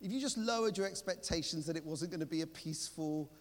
If 0.00 0.12
you 0.12 0.20
just 0.20 0.36
lowered 0.36 0.76
your 0.76 0.86
expectations 0.86 1.66
that 1.66 1.76
it 1.76 1.84
wasn't 1.84 2.10
going 2.10 2.20
to 2.20 2.26
be 2.26 2.42
a 2.42 2.46
peaceful, 2.46 3.32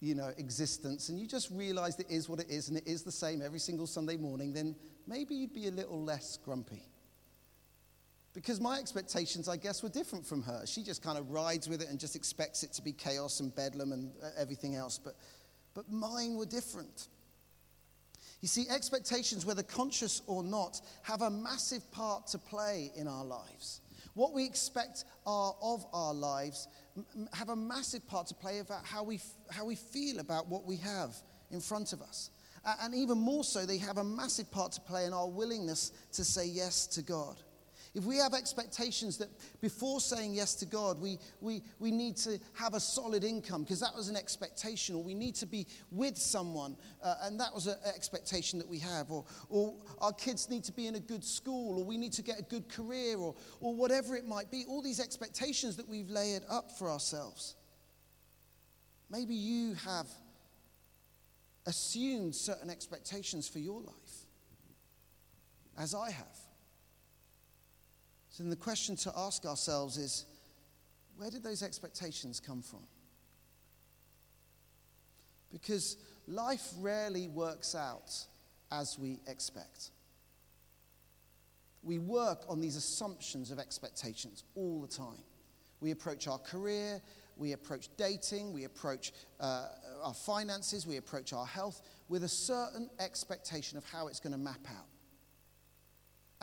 you 0.00 0.14
know, 0.14 0.30
existence, 0.36 1.08
and 1.08 1.18
you 1.18 1.26
just 1.26 1.50
realized 1.50 2.00
it 2.00 2.10
is 2.10 2.28
what 2.28 2.40
it 2.40 2.50
is 2.50 2.68
and 2.68 2.76
it 2.76 2.86
is 2.86 3.02
the 3.02 3.12
same 3.12 3.40
every 3.40 3.58
single 3.58 3.86
Sunday 3.86 4.16
morning, 4.16 4.52
then 4.52 4.76
maybe 5.06 5.34
you'd 5.34 5.54
be 5.54 5.68
a 5.68 5.70
little 5.70 6.02
less 6.02 6.38
grumpy. 6.44 6.82
Because 8.34 8.60
my 8.60 8.78
expectations, 8.78 9.48
I 9.48 9.56
guess, 9.56 9.82
were 9.82 9.88
different 9.88 10.26
from 10.26 10.42
her. 10.42 10.66
She 10.66 10.82
just 10.82 11.02
kind 11.02 11.16
of 11.16 11.30
rides 11.30 11.70
with 11.70 11.80
it 11.80 11.88
and 11.88 11.98
just 11.98 12.14
expects 12.14 12.62
it 12.62 12.72
to 12.74 12.82
be 12.82 12.92
chaos 12.92 13.40
and 13.40 13.54
bedlam 13.54 13.92
and 13.92 14.12
uh, 14.22 14.28
everything 14.36 14.74
else. 14.74 15.00
But, 15.02 15.16
but 15.72 15.90
mine 15.90 16.36
were 16.36 16.44
different. 16.44 17.08
You 18.42 18.48
see, 18.48 18.66
expectations, 18.68 19.46
whether 19.46 19.62
conscious 19.62 20.20
or 20.26 20.42
not, 20.42 20.82
have 21.02 21.22
a 21.22 21.30
massive 21.30 21.90
part 21.90 22.26
to 22.28 22.38
play 22.38 22.92
in 22.94 23.08
our 23.08 23.24
lives. 23.24 23.80
What 24.12 24.34
we 24.34 24.44
expect 24.44 25.04
are 25.26 25.54
of 25.62 25.86
our 25.94 26.12
lives 26.12 26.68
have 27.32 27.48
a 27.48 27.56
massive 27.56 28.06
part 28.06 28.26
to 28.28 28.34
play 28.34 28.58
about 28.60 28.84
how 28.84 29.02
we, 29.02 29.20
how 29.50 29.64
we 29.64 29.74
feel 29.74 30.18
about 30.18 30.48
what 30.48 30.64
we 30.64 30.76
have 30.76 31.14
in 31.50 31.60
front 31.60 31.92
of 31.92 32.02
us. 32.02 32.30
And 32.80 32.94
even 32.94 33.18
more 33.18 33.44
so, 33.44 33.64
they 33.64 33.78
have 33.78 33.98
a 33.98 34.04
massive 34.04 34.50
part 34.50 34.72
to 34.72 34.80
play 34.80 35.04
in 35.04 35.12
our 35.12 35.28
willingness 35.28 35.92
to 36.12 36.24
say 36.24 36.46
yes 36.46 36.86
to 36.88 37.02
God. 37.02 37.36
If 37.96 38.04
we 38.04 38.18
have 38.18 38.34
expectations 38.34 39.16
that 39.16 39.30
before 39.62 40.00
saying 40.00 40.34
yes 40.34 40.54
to 40.56 40.66
God, 40.66 41.00
we, 41.00 41.18
we, 41.40 41.62
we 41.78 41.90
need 41.90 42.18
to 42.18 42.38
have 42.52 42.74
a 42.74 42.80
solid 42.80 43.24
income 43.24 43.62
because 43.62 43.80
that 43.80 43.94
was 43.96 44.10
an 44.10 44.16
expectation, 44.16 44.94
or 44.94 45.02
we 45.02 45.14
need 45.14 45.34
to 45.36 45.46
be 45.46 45.66
with 45.90 46.18
someone 46.18 46.76
uh, 47.02 47.14
and 47.22 47.40
that 47.40 47.54
was 47.54 47.68
an 47.68 47.78
expectation 47.86 48.58
that 48.58 48.68
we 48.68 48.78
have, 48.78 49.10
or, 49.10 49.24
or 49.48 49.72
our 50.02 50.12
kids 50.12 50.50
need 50.50 50.62
to 50.64 50.72
be 50.72 50.88
in 50.88 50.96
a 50.96 51.00
good 51.00 51.24
school, 51.24 51.78
or 51.78 51.84
we 51.84 51.96
need 51.96 52.12
to 52.12 52.22
get 52.22 52.38
a 52.38 52.42
good 52.42 52.68
career, 52.68 53.16
or, 53.16 53.34
or 53.62 53.74
whatever 53.74 54.14
it 54.14 54.26
might 54.26 54.50
be, 54.50 54.66
all 54.68 54.82
these 54.82 55.00
expectations 55.00 55.74
that 55.76 55.88
we've 55.88 56.10
layered 56.10 56.42
up 56.50 56.70
for 56.72 56.90
ourselves. 56.90 57.56
Maybe 59.10 59.34
you 59.34 59.72
have 59.86 60.06
assumed 61.64 62.34
certain 62.34 62.68
expectations 62.68 63.48
for 63.48 63.58
your 63.58 63.80
life, 63.80 64.26
as 65.78 65.94
I 65.94 66.10
have. 66.10 66.45
So 68.36 68.42
then 68.42 68.50
the 68.50 68.56
question 68.56 68.96
to 68.96 69.12
ask 69.16 69.46
ourselves 69.46 69.96
is 69.96 70.26
where 71.16 71.30
did 71.30 71.42
those 71.42 71.62
expectations 71.62 72.38
come 72.38 72.60
from? 72.60 72.82
Because 75.50 75.96
life 76.28 76.68
rarely 76.78 77.28
works 77.28 77.74
out 77.74 78.12
as 78.70 78.98
we 78.98 79.20
expect. 79.26 79.88
We 81.82 81.98
work 81.98 82.44
on 82.46 82.60
these 82.60 82.76
assumptions 82.76 83.50
of 83.50 83.58
expectations 83.58 84.44
all 84.54 84.82
the 84.82 84.94
time. 84.94 85.24
We 85.80 85.92
approach 85.92 86.28
our 86.28 86.38
career, 86.38 87.00
we 87.38 87.52
approach 87.52 87.88
dating, 87.96 88.52
we 88.52 88.64
approach 88.64 89.12
uh, 89.40 89.68
our 90.02 90.12
finances, 90.12 90.86
we 90.86 90.98
approach 90.98 91.32
our 91.32 91.46
health 91.46 91.80
with 92.10 92.22
a 92.22 92.28
certain 92.28 92.90
expectation 93.00 93.78
of 93.78 93.84
how 93.90 94.08
it's 94.08 94.20
going 94.20 94.34
to 94.34 94.38
map 94.38 94.60
out. 94.68 94.88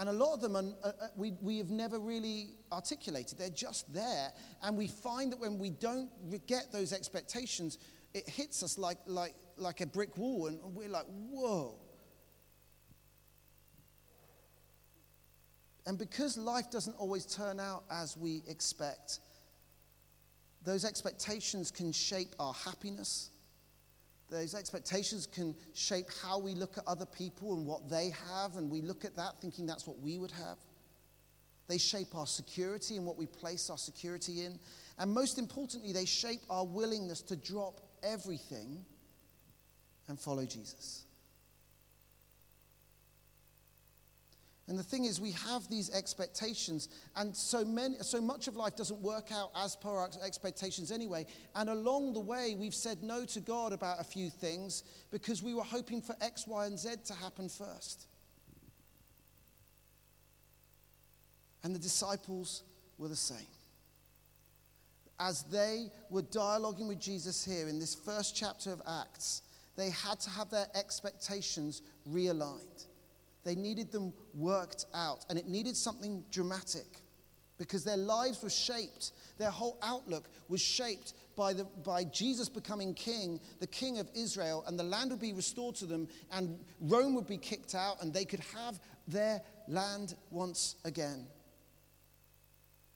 And 0.03 0.09
a 0.09 0.13
lot 0.25 0.33
of 0.33 0.41
them 0.41 0.57
are, 0.57 0.65
uh, 0.83 0.91
uh, 1.01 1.07
we, 1.15 1.31
we 1.41 1.57
have 1.59 1.69
never 1.69 1.97
really 1.97 2.57
articulated. 2.73 3.37
They're 3.37 3.49
just 3.49 3.93
there. 3.93 4.33
And 4.61 4.75
we 4.75 4.87
find 4.87 5.31
that 5.31 5.39
when 5.39 5.57
we 5.57 5.69
don't 5.69 6.09
get 6.45 6.73
those 6.73 6.91
expectations, 6.91 7.77
it 8.13 8.27
hits 8.27 8.63
us 8.63 8.77
like, 8.77 8.97
like, 9.05 9.33
like 9.55 9.79
a 9.79 9.85
brick 9.85 10.17
wall. 10.17 10.47
And 10.47 10.59
we're 10.75 10.89
like, 10.89 11.05
whoa. 11.05 11.75
And 15.85 15.97
because 15.97 16.37
life 16.37 16.69
doesn't 16.69 16.97
always 16.97 17.25
turn 17.25 17.61
out 17.61 17.85
as 17.89 18.17
we 18.17 18.43
expect, 18.49 19.21
those 20.65 20.83
expectations 20.83 21.71
can 21.71 21.93
shape 21.93 22.35
our 22.39 22.53
happiness, 22.53 23.29
those 24.29 24.55
expectations 24.55 25.27
can 25.27 25.55
shape 25.73 26.07
how 26.21 26.39
we 26.39 26.55
look 26.55 26.77
at 26.77 26.87
other 26.87 27.05
people 27.05 27.55
and 27.55 27.65
what 27.65 27.89
they 27.89 28.11
have, 28.31 28.55
and 28.55 28.69
we 28.69 28.81
look 28.81 29.05
at 29.05 29.15
that 29.15 29.39
thinking 29.41 29.65
that's 29.65 29.85
what 29.85 29.99
we 29.99 30.17
would 30.17 30.31
have. 30.31 30.57
They 31.67 31.77
shape 31.77 32.15
our 32.15 32.27
security 32.27 32.97
and 32.97 33.05
what 33.05 33.17
we 33.17 33.25
place 33.25 33.69
our 33.69 33.77
security 33.77 34.45
in. 34.45 34.59
And 34.97 35.11
most 35.11 35.39
importantly, 35.39 35.93
they 35.93 36.05
shape 36.05 36.41
our 36.49 36.65
willingness 36.65 37.21
to 37.23 37.35
drop 37.35 37.81
everything 38.03 38.85
and 40.07 40.19
follow 40.19 40.45
Jesus. 40.45 41.05
And 44.67 44.79
the 44.79 44.83
thing 44.83 45.03
is, 45.03 45.19
we 45.19 45.31
have 45.31 45.69
these 45.69 45.89
expectations, 45.93 46.87
and 47.17 47.35
so, 47.35 47.65
many, 47.65 47.97
so 47.99 48.21
much 48.21 48.47
of 48.47 48.55
life 48.55 48.77
doesn't 48.77 49.01
work 49.01 49.29
out 49.33 49.51
as 49.57 49.75
per 49.75 49.89
our 49.89 50.09
expectations 50.25 50.89
anyway. 50.89 51.25
And 51.53 51.69
along 51.69 52.13
the 52.13 52.21
way, 52.21 52.55
we've 52.57 52.73
said 52.73 53.03
no 53.03 53.25
to 53.25 53.41
God 53.41 53.73
about 53.73 53.99
a 53.99 54.05
few 54.05 54.29
things 54.29 54.83
because 55.11 55.43
we 55.43 55.53
were 55.53 55.63
hoping 55.63 56.01
for 56.01 56.15
X, 56.21 56.47
Y, 56.47 56.65
and 56.65 56.79
Z 56.79 56.91
to 57.07 57.13
happen 57.13 57.49
first. 57.49 58.07
And 61.65 61.75
the 61.75 61.79
disciples 61.79 62.63
were 62.97 63.09
the 63.09 63.15
same. 63.17 63.47
As 65.19 65.43
they 65.43 65.91
were 66.09 66.21
dialoguing 66.21 66.87
with 66.87 67.01
Jesus 67.01 67.43
here 67.43 67.67
in 67.67 67.79
this 67.79 67.95
first 67.95 68.33
chapter 68.33 68.71
of 68.71 68.81
Acts, 68.87 69.41
they 69.75 69.89
had 69.89 70.21
to 70.21 70.29
have 70.29 70.49
their 70.49 70.67
expectations 70.73 71.81
realigned. 72.09 72.85
They 73.43 73.55
needed 73.55 73.91
them 73.91 74.13
worked 74.33 74.85
out, 74.93 75.25
and 75.29 75.37
it 75.37 75.47
needed 75.47 75.75
something 75.75 76.23
dramatic 76.31 77.03
because 77.57 77.83
their 77.83 77.97
lives 77.97 78.41
were 78.41 78.49
shaped, 78.49 79.11
their 79.37 79.49
whole 79.49 79.77
outlook 79.81 80.27
was 80.49 80.61
shaped 80.61 81.13
by, 81.35 81.53
the, 81.53 81.65
by 81.83 82.03
Jesus 82.03 82.49
becoming 82.49 82.93
king, 82.93 83.39
the 83.59 83.67
king 83.67 83.99
of 83.99 84.09
Israel, 84.15 84.63
and 84.67 84.77
the 84.77 84.83
land 84.83 85.11
would 85.11 85.19
be 85.19 85.33
restored 85.33 85.75
to 85.75 85.85
them, 85.85 86.07
and 86.31 86.59
Rome 86.81 87.15
would 87.15 87.27
be 87.27 87.37
kicked 87.37 87.75
out, 87.75 88.01
and 88.01 88.13
they 88.13 88.25
could 88.25 88.41
have 88.55 88.79
their 89.07 89.41
land 89.67 90.15
once 90.31 90.75
again. 90.83 91.27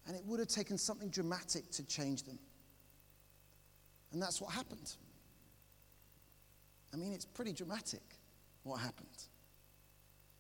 And 0.08 0.16
it 0.16 0.24
would 0.26 0.40
have 0.40 0.48
taken 0.48 0.78
something 0.78 1.10
dramatic 1.10 1.70
to 1.72 1.86
change 1.86 2.24
them. 2.24 2.40
And 4.14 4.22
that's 4.22 4.42
what 4.42 4.52
happened. 4.52 4.96
I 6.94 6.98
mean, 6.98 7.12
it's 7.14 7.26
pretty 7.26 7.52
dramatic 7.52 8.04
what 8.64 8.80
happened. 8.80 9.08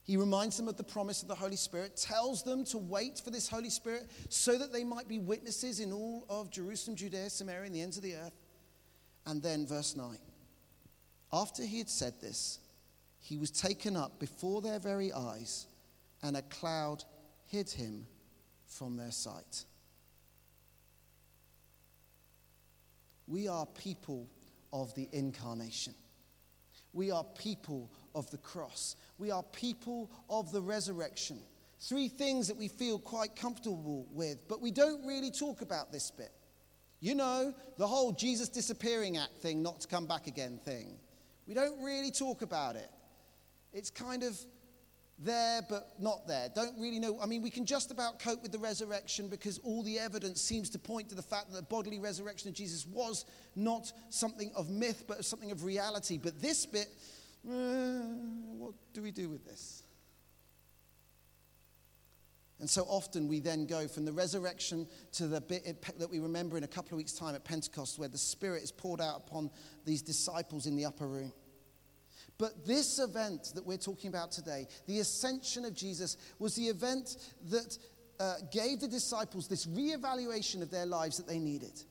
He 0.08 0.16
reminds 0.16 0.56
them 0.56 0.70
of 0.70 0.78
the 0.78 0.86
promise 0.86 1.22
of 1.22 1.28
the 1.28 1.36
Holy 1.36 1.58
Spirit, 1.58 1.98
tells 1.98 2.42
them 2.42 2.64
to 2.66 2.78
wait 2.78 3.20
for 3.20 3.30
this 3.30 3.50
Holy 3.50 3.70
Spirit 3.70 4.10
so 4.30 4.58
that 4.58 4.72
they 4.72 4.86
might 4.86 5.10
be 5.10 5.20
witnesses 5.20 5.82
in 5.82 5.92
all 5.92 6.26
of 6.30 6.50
Jerusalem, 6.50 6.96
Judea, 6.96 7.30
Samaria, 7.30 7.66
and 7.66 7.76
the 7.76 7.82
ends 7.82 7.98
of 7.98 8.04
the 8.04 8.16
earth. 8.16 8.40
And 9.26 9.44
then, 9.44 9.68
verse 9.68 9.98
9 9.98 10.18
After 11.34 11.62
he 11.64 11.80
had 11.80 11.90
said 11.90 12.22
this, 12.22 12.60
he 13.20 13.38
was 13.38 13.52
taken 13.52 13.98
up 13.98 14.18
before 14.18 14.62
their 14.62 14.80
very 14.80 15.12
eyes, 15.12 15.68
and 16.24 16.38
a 16.38 16.42
cloud 16.44 17.04
hid 17.48 17.70
him 17.70 18.08
from 18.66 18.96
their 18.96 19.12
sight. 19.12 19.66
We 23.28 23.50
are 23.50 23.66
people 23.66 24.30
of 24.72 24.96
the 24.96 25.10
incarnation. 25.12 25.96
We 26.94 27.12
are 27.12 27.26
people 27.26 27.92
of 28.18 28.30
the 28.32 28.38
cross. 28.38 28.96
We 29.20 29.32
are 29.32 29.44
people 29.44 30.10
of 30.30 30.52
the 30.52 30.62
resurrection. 30.62 31.40
Three 31.80 32.08
things 32.08 32.48
that 32.48 32.58
we 32.58 32.68
feel 32.68 32.98
quite 32.98 33.36
comfortable 33.36 34.08
with, 34.12 34.48
but 34.48 34.62
we 34.62 34.72
don't 34.72 35.06
really 35.06 35.30
talk 35.30 35.62
about 35.62 35.92
this 35.92 36.10
bit. 36.10 36.32
You 37.00 37.14
know, 37.14 37.54
the 37.78 37.86
whole 37.86 38.12
Jesus 38.12 38.50
disappearing 38.50 39.18
act 39.18 39.38
thing, 39.38 39.62
not 39.62 39.82
to 39.82 39.88
come 39.88 40.08
back 40.08 40.26
again 40.26 40.60
thing. 40.66 40.98
We 41.48 41.54
don't 41.54 41.82
really 41.84 42.10
talk 42.10 42.42
about 42.42 42.76
it. 42.76 42.90
It's 43.72 43.92
kind 43.92 44.24
of 44.24 44.36
there 45.20 45.62
but 45.70 45.94
not 46.00 46.28
there. 46.28 46.50
Don't 46.54 46.78
really 46.80 47.00
know. 47.00 47.20
I 47.22 47.26
mean, 47.26 47.42
we 47.42 47.50
can 47.50 47.66
just 47.66 47.92
about 47.92 48.20
cope 48.20 48.42
with 48.44 48.52
the 48.52 48.60
resurrection 48.60 49.28
because 49.28 49.60
all 49.60 49.84
the 49.84 50.00
evidence 50.00 50.42
seems 50.42 50.70
to 50.72 50.80
point 50.80 51.10
to 51.10 51.16
the 51.16 51.22
fact 51.22 51.52
that 51.52 51.56
the 51.56 51.64
bodily 51.64 52.00
resurrection 52.00 52.50
of 52.50 52.56
Jesus 52.56 52.86
was 52.86 53.26
not 53.56 53.92
something 54.10 54.52
of 54.56 54.70
myth 54.70 55.06
but 55.08 55.26
something 55.26 55.52
of 55.52 55.64
reality. 55.64 56.18
But 56.18 56.40
this 56.42 56.66
bit, 56.66 56.88
what 57.48 58.74
do 58.94 59.02
we 59.02 59.12
do 59.12 59.30
with 59.30 59.46
this? 59.46 59.84
And 62.60 62.70
so 62.70 62.84
often 62.84 63.28
we 63.28 63.40
then 63.40 63.68
go 63.68 63.88
from 63.88 64.06
the 64.06 64.12
resurrection 64.12 64.88
to 65.14 65.28
the 65.28 65.40
bit 65.40 65.86
that 66.00 66.10
we 66.10 66.20
remember 66.20 66.58
in 66.58 66.64
a 66.64 66.68
couple 66.68 66.94
of 66.94 66.98
weeks' 66.98 67.14
time 67.14 67.36
at 67.36 67.44
Pentecost, 67.44 68.00
where 68.00 68.10
the 68.10 68.18
Spirit 68.18 68.64
is 68.64 68.72
poured 68.72 69.00
out 69.00 69.18
upon 69.18 69.52
these 69.86 70.02
disciples 70.02 70.66
in 70.66 70.76
the 70.76 70.86
upper 70.86 71.08
room. 71.08 71.32
But 72.40 72.66
this 72.66 73.00
event 73.00 73.52
that 73.56 73.66
we're 73.66 73.78
talking 73.78 74.10
about 74.10 74.32
today, 74.32 74.68
the 74.88 75.00
ascension 75.00 75.66
of 75.66 75.74
Jesus, 75.74 76.18
was 76.40 76.56
the 76.56 76.66
event 76.66 77.18
that 77.50 77.78
uh, 78.20 78.36
gave 78.52 78.80
the 78.80 78.88
disciples 78.88 79.48
this 79.48 79.66
reevaluation 79.68 80.62
of 80.62 80.72
their 80.72 80.86
lives 80.86 81.18
that 81.18 81.28
they 81.28 81.40
needed. 81.40 81.84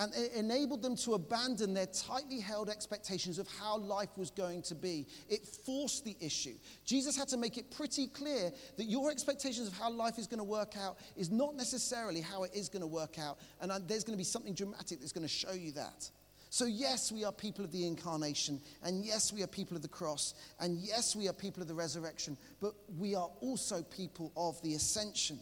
And 0.00 0.14
it 0.14 0.32
enabled 0.32 0.80
them 0.80 0.96
to 0.96 1.12
abandon 1.12 1.74
their 1.74 1.84
tightly 1.84 2.40
held 2.40 2.70
expectations 2.70 3.38
of 3.38 3.46
how 3.60 3.76
life 3.76 4.08
was 4.16 4.30
going 4.30 4.62
to 4.62 4.74
be. 4.74 5.06
It 5.28 5.46
forced 5.46 6.06
the 6.06 6.16
issue. 6.20 6.54
Jesus 6.86 7.18
had 7.18 7.28
to 7.28 7.36
make 7.36 7.58
it 7.58 7.70
pretty 7.70 8.06
clear 8.06 8.50
that 8.78 8.84
your 8.84 9.10
expectations 9.10 9.68
of 9.68 9.74
how 9.74 9.90
life 9.90 10.18
is 10.18 10.26
going 10.26 10.38
to 10.38 10.44
work 10.44 10.72
out 10.78 10.96
is 11.16 11.30
not 11.30 11.54
necessarily 11.54 12.22
how 12.22 12.44
it 12.44 12.52
is 12.54 12.70
going 12.70 12.80
to 12.80 12.86
work 12.86 13.18
out. 13.18 13.40
And 13.60 13.70
uh, 13.70 13.78
there's 13.86 14.02
going 14.02 14.14
to 14.14 14.18
be 14.18 14.24
something 14.24 14.54
dramatic 14.54 15.00
that's 15.00 15.12
going 15.12 15.26
to 15.26 15.28
show 15.28 15.52
you 15.52 15.72
that. 15.72 16.10
So, 16.48 16.64
yes, 16.64 17.12
we 17.12 17.22
are 17.24 17.30
people 17.30 17.64
of 17.64 17.70
the 17.70 17.86
incarnation, 17.86 18.58
and 18.82 19.04
yes, 19.04 19.34
we 19.34 19.42
are 19.42 19.46
people 19.46 19.76
of 19.76 19.82
the 19.82 19.88
cross, 19.88 20.34
and 20.58 20.78
yes, 20.78 21.14
we 21.14 21.28
are 21.28 21.32
people 21.32 21.62
of 21.62 21.68
the 21.68 21.74
resurrection, 21.74 22.36
but 22.60 22.74
we 22.98 23.14
are 23.14 23.30
also 23.40 23.82
people 23.82 24.32
of 24.36 24.60
the 24.62 24.74
ascension. 24.74 25.38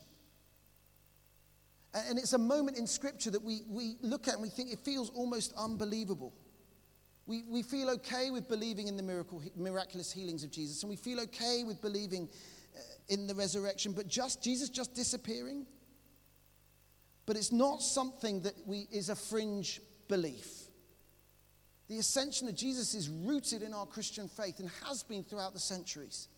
And 2.09 2.19
it's 2.19 2.33
a 2.33 2.39
moment 2.39 2.79
in 2.79 2.87
Scripture 2.87 3.31
that 3.31 3.43
we, 3.43 3.63
we 3.69 3.97
look 4.01 4.29
at 4.29 4.35
and 4.35 4.43
we 4.43 4.49
think 4.49 4.73
it 4.73 4.79
feels 4.81 5.11
almost 5.11 5.53
unbelievable. 5.57 6.35
We, 7.27 7.45
we 7.49 7.63
feel 7.63 7.91
okay 7.91 8.31
with 8.31 8.49
believing 8.49 8.89
in 8.89 8.97
the 8.97 9.03
miracle, 9.03 9.43
miraculous 9.57 10.11
healings 10.11 10.45
of 10.45 10.51
Jesus, 10.51 10.83
and 10.83 10.91
we 10.91 10.97
feel 10.97 11.21
okay 11.21 11.63
with 11.65 11.81
believing 11.83 12.29
uh, 12.75 12.81
in 13.09 13.27
the 13.27 13.35
resurrection, 13.35 13.93
but 13.93 14.09
just 14.09 14.43
Jesus 14.43 14.71
just 14.71 14.95
disappearing? 14.95 15.67
But 17.27 17.37
it's 17.37 17.53
not 17.53 17.83
something 17.83 18.41
that 18.43 18.55
we, 18.67 18.89
is 18.91 19.11
a 19.11 19.15
fringe 19.15 19.83
belief. 20.09 20.69
The 21.89 21.99
ascension 21.99 22.49
of 22.49 22.55
Jesus 22.55 22.95
is 22.95 23.09
rooted 23.11 23.63
in 23.63 23.75
our 23.75 23.87
Christian 23.87 24.29
faith 24.29 24.61
and 24.61 24.71
has 24.87 25.03
been 25.03 25.23
throughout 25.23 25.53
the 25.53 25.59
centuries. 25.59 26.29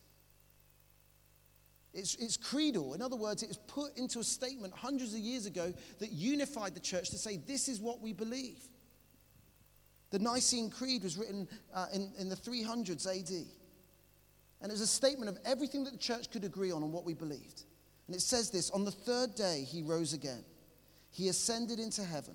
It's, 1.93 2.15
it's 2.17 2.37
creedal. 2.37 2.95
In 2.95 3.03
other 3.03 3.17
words, 3.17 3.43
it 3.43 3.49
was 3.49 3.59
put 3.59 3.97
into 3.97 4.21
a 4.21 4.25
statement 4.25 4.73
hundreds 4.75 5.13
of 5.13 5.21
years 5.21 5.47
ago 5.47 5.73
that 5.99 6.13
unified 6.13 6.75
the 6.75 6.81
church 6.81 7.11
to 7.11 7.19
say, 7.19 7.37
this 7.37 7.69
is 7.69 7.81
what 7.81 8.01
we 8.01 8.13
believe. 8.13 8.63
The 10.11 10.19
Nicene 10.19 10.71
Creed 10.71 11.03
was 11.03 11.17
written 11.17 11.49
uh, 11.75 11.87
in, 11.93 12.13
in 12.19 12.29
the 12.29 12.37
300s 12.37 13.07
AD. 13.07 13.47
And 14.63 14.71
it 14.71 14.73
was 14.73 14.81
a 14.81 14.87
statement 14.87 15.31
of 15.31 15.39
everything 15.45 15.85
that 15.85 15.93
the 15.93 15.99
church 15.99 16.31
could 16.31 16.45
agree 16.45 16.71
on 16.71 16.83
and 16.83 16.93
what 16.93 17.05
we 17.05 17.15
believed. 17.15 17.65
And 18.07 18.15
it 18.15 18.21
says 18.21 18.51
this 18.51 18.71
On 18.71 18.85
the 18.85 18.91
third 18.91 19.35
day, 19.35 19.65
he 19.67 19.83
rose 19.83 20.13
again. 20.13 20.45
He 21.11 21.29
ascended 21.29 21.79
into 21.79 22.05
heaven 22.05 22.35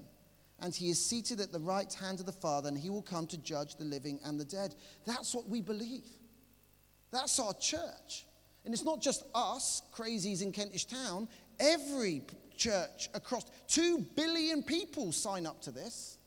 and 0.59 0.73
he 0.73 0.89
is 0.89 1.03
seated 1.03 1.39
at 1.41 1.51
the 1.51 1.59
right 1.59 1.93
hand 1.93 2.19
of 2.19 2.25
the 2.25 2.31
Father, 2.31 2.69
and 2.69 2.77
he 2.77 2.89
will 2.89 3.01
come 3.01 3.27
to 3.27 3.37
judge 3.37 3.75
the 3.75 3.83
living 3.83 4.19
and 4.23 4.39
the 4.39 4.45
dead. 4.45 4.73
That's 5.05 5.35
what 5.35 5.49
we 5.49 5.61
believe. 5.61 6.05
That's 7.11 7.39
our 7.39 7.53
church. 7.53 8.25
And 8.65 8.73
it's 8.73 8.83
not 8.83 9.01
just 9.01 9.23
us, 9.33 9.83
crazies 9.93 10.41
in 10.41 10.51
Kentish 10.51 10.85
Town. 10.85 11.27
Every 11.59 12.23
church 12.57 13.09
across, 13.13 13.45
two 13.67 14.05
billion 14.15 14.63
people 14.63 15.11
sign 15.11 15.45
up 15.45 15.61
to 15.61 15.71
this. 15.71 16.17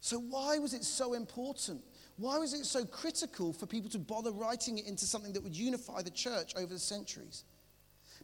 So, 0.00 0.18
why 0.18 0.58
was 0.58 0.74
it 0.74 0.84
so 0.84 1.14
important? 1.14 1.82
Why 2.16 2.38
was 2.38 2.52
it 2.52 2.66
so 2.66 2.84
critical 2.84 3.52
for 3.52 3.66
people 3.66 3.90
to 3.90 3.98
bother 3.98 4.30
writing 4.30 4.78
it 4.78 4.86
into 4.86 5.06
something 5.06 5.32
that 5.32 5.42
would 5.42 5.56
unify 5.56 6.02
the 6.02 6.10
church 6.10 6.54
over 6.56 6.72
the 6.72 6.78
centuries? 6.78 7.44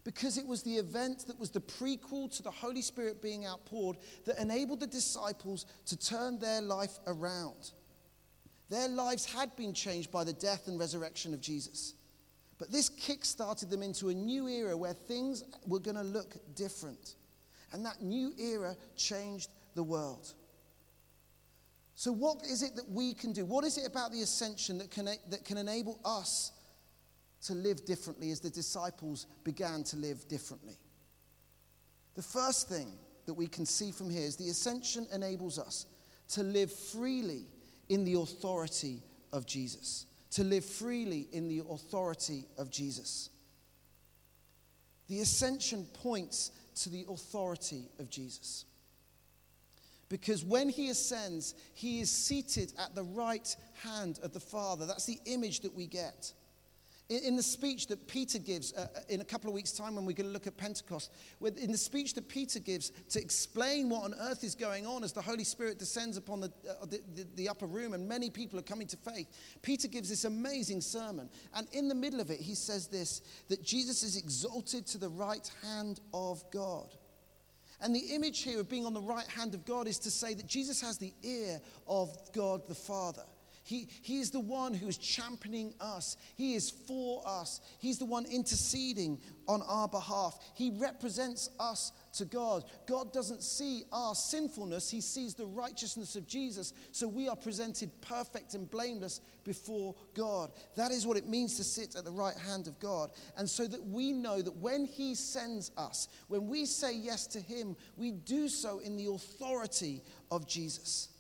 because 0.05 0.39
it 0.39 0.47
was 0.47 0.63
the 0.63 0.77
event 0.77 1.27
that 1.27 1.39
was 1.39 1.51
the 1.51 1.61
prequel 1.61 2.35
to 2.37 2.43
the 2.43 2.51
Holy 2.51 2.83
Spirit 2.83 3.21
being 3.21 3.47
outpoured 3.47 3.97
that 4.25 4.39
enabled 4.39 4.81
the 4.81 4.87
disciples 4.87 5.67
to 5.87 5.97
turn 5.97 6.39
their 6.39 6.61
life 6.61 6.99
around. 7.07 7.73
Their 8.71 8.89
lives 8.89 9.25
had 9.25 9.55
been 9.57 9.75
changed 9.75 10.11
by 10.11 10.25
the 10.25 10.33
death 10.33 10.69
and 10.69 10.79
resurrection 10.79 11.35
of 11.35 11.41
Jesus. 11.41 11.95
But 12.59 12.71
this 12.71 12.89
kick 12.89 13.25
started 13.25 13.69
them 13.69 13.83
into 13.83 14.09
a 14.09 14.15
new 14.15 14.49
era 14.49 14.77
where 14.77 14.93
things 14.93 15.45
were 15.67 15.81
going 15.81 15.97
to 15.97 16.03
look 16.03 16.37
different. 16.55 17.17
And 17.73 17.85
that 17.85 18.01
new 18.01 18.33
era 18.39 18.77
changed 18.97 19.51
the 19.75 19.83
world. 19.83 20.33
So, 21.95 22.13
what 22.13 22.45
is 22.45 22.63
it 22.63 22.77
that 22.77 22.89
we 22.89 23.13
can 23.13 23.33
do? 23.33 23.45
What 23.45 23.65
is 23.65 23.77
it 23.77 23.87
about 23.87 24.13
the 24.13 24.23
ascension 24.23 24.79
that 24.79 24.91
can, 24.91 25.07
that 25.29 25.45
can 25.45 25.59
enable 25.59 25.99
us 26.05 26.53
to 27.43 27.55
live 27.55 27.85
differently 27.85 28.31
as 28.31 28.41
the 28.41 28.51
disciples 28.51 29.27
began 29.45 29.83
to 29.85 29.97
live 29.97 30.29
differently. 30.29 30.77
The 32.15 32.23
first 32.23 32.69
thing 32.69 32.93
that 33.27 33.35
we 33.35 33.47
can 33.47 33.65
see 33.65 33.93
from 33.93 34.11
here 34.11 34.23
is 34.23 34.37
the 34.37 34.49
ascension 34.49 35.07
enables 35.13 35.59
us 35.59 35.87
to 36.31 36.43
live 36.43 36.73
freely 36.73 37.47
in 37.91 38.05
the 38.05 38.15
authority 38.15 39.03
of 39.33 39.45
Jesus. 39.45 40.07
To 40.33 40.45
live 40.45 40.65
freely 40.65 41.29
in 41.33 41.49
the 41.49 41.63
authority 41.69 42.47
of 42.57 42.71
Jesus. 42.71 43.29
The 45.09 45.21
ascension 45.21 45.85
points 45.93 46.53
to 46.77 46.89
the 46.89 47.05
authority 47.11 47.91
of 47.99 48.09
Jesus. 48.09 48.65
Because 50.09 50.45
when 50.45 50.69
he 50.69 50.89
ascends, 50.89 51.55
he 51.75 52.01
is 52.01 52.11
seated 52.11 52.73
at 52.79 52.95
the 52.95 53.03
right 53.03 53.55
hand 53.83 54.21
of 54.23 54.33
the 54.33 54.41
Father. 54.41 54.87
That's 54.87 55.07
the 55.07 55.19
image 55.27 55.61
that 55.61 55.75
we 55.75 55.87
get. 55.87 56.33
In, 57.11 57.35
the 57.35 57.43
speech 57.43 57.89
that 57.89 58.07
Peter 58.07 58.39
gives 58.39 58.73
uh, 58.73 58.87
uh, 58.95 59.01
in 59.09 59.21
a 59.21 59.25
couple 59.25 59.51
of 59.51 59.55
weeks' 59.55 59.73
time 59.73 59.97
when 59.97 60.07
we're 60.07 60.13
going 60.13 60.29
to 60.29 60.33
look 60.33 60.47
at 60.47 60.57
Pentecost, 60.57 61.11
in 61.57 61.73
the 61.73 61.77
speech 61.77 62.15
that 62.15 62.29
Peter 62.29 62.61
gives 62.61 62.91
to 63.09 63.21
explain 63.21 63.89
what 63.89 64.05
on 64.05 64.15
earth 64.21 64.45
is 64.45 64.55
going 64.55 64.87
on 64.87 65.03
as 65.03 65.13
the 65.13 65.21
Holy 65.21 65.43
Spirit 65.43 65.77
descends 65.77 66.17
upon 66.17 66.39
the, 66.39 66.53
uh, 66.69 66.87
the, 66.87 67.01
the, 67.17 67.27
the 67.35 67.49
upper 67.49 67.67
room 67.67 67.95
and 67.95 68.09
many 68.09 68.31
people 68.31 68.61
are 68.61 68.63
coming 68.63 68.87
to 68.87 68.97
faith, 68.97 69.27
Peter 69.61 69.89
gives 69.89 70.09
this 70.09 70.25
amazing 70.25 70.81
sermon. 70.81 71.29
And 71.53 71.67
in 71.73 71.89
the 71.89 71.97
middle 71.97 72.21
of 72.21 72.31
it, 72.31 72.39
he 72.39 72.55
says 72.55 72.87
this 72.87 73.23
that 73.49 73.65
Jesus 73.65 74.05
is 74.05 74.17
exalted 74.17 74.87
to 74.87 74.99
the 74.99 75.09
right 75.09 75.51
hand 75.65 75.99
of 76.15 76.45
God. 76.53 76.95
And 77.81 77.93
the 77.93 78.15
image 78.15 78.43
here 78.43 78.61
of 78.61 78.69
being 78.69 78.87
on 78.87 78.95
the 78.95 79.01
right 79.01 79.27
hand 79.27 79.55
of 79.55 79.65
God 79.65 79.89
is 79.89 79.99
to 80.01 80.13
say 80.13 80.35
that 80.35 80.47
Jesus 80.47 80.81
has 80.81 80.97
the 80.97 81.13
ear 81.25 81.61
of 81.89 82.17
God 82.33 82.69
the 82.69 82.75
Father. 82.75 83.25
He, 83.71 84.19
is 84.19 84.33
the 84.33 84.41
one 84.41 84.75
who 84.75 84.89
is 84.89 84.99
championing 84.99 85.75
us. 85.81 86.17
He 86.35 86.55
is 86.55 86.71
for 86.71 87.23
us. 87.25 87.61
He's 87.79 87.99
the 87.99 88.05
one 88.05 88.27
interceding 88.27 89.21
on 89.47 89.63
our 89.63 89.87
behalf. 89.87 90.39
He 90.55 90.71
represents 90.71 91.51
us 91.61 91.93
to 92.15 92.25
God. 92.25 92.65
God 92.87 93.13
doesn't 93.13 93.45
see 93.45 93.85
our 93.93 94.17
sinfulness, 94.17 94.91
He 94.91 95.01
sees 95.01 95.35
the 95.35 95.47
righteousness 95.47 96.17
of 96.17 96.27
Jesus. 96.27 96.73
So 96.91 97.07
we 97.07 97.29
are 97.29 97.37
presented 97.37 97.91
perfect 98.01 98.55
and 98.55 98.69
blameless 98.69 99.21
before 99.45 99.95
God. 100.15 100.51
That 100.75 100.91
is 100.91 101.07
what 101.07 101.17
it 101.17 101.29
means 101.29 101.57
to 101.59 101.65
sit 101.65 101.95
at 101.95 102.05
the 102.05 102.11
right 102.11 102.37
hand 102.37 102.67
of 102.67 102.81
God. 102.81 103.11
And 103.37 103.49
so 103.49 103.69
that 103.69 103.87
we 103.87 104.11
know 104.11 104.43
that 104.43 104.57
when 104.57 104.85
He 104.85 105.15
sends 105.15 105.71
us, 105.77 106.09
when 106.27 106.49
we 106.49 106.67
say 106.67 106.93
yes 106.93 107.29
to 107.29 107.41
Him, 107.41 107.77
we 107.97 108.11
do 108.11 108.49
so 108.49 108.81
in 108.81 108.97
the 108.97 109.07
authority 109.07 110.03
of 110.33 110.49
Jesus. 110.49 111.11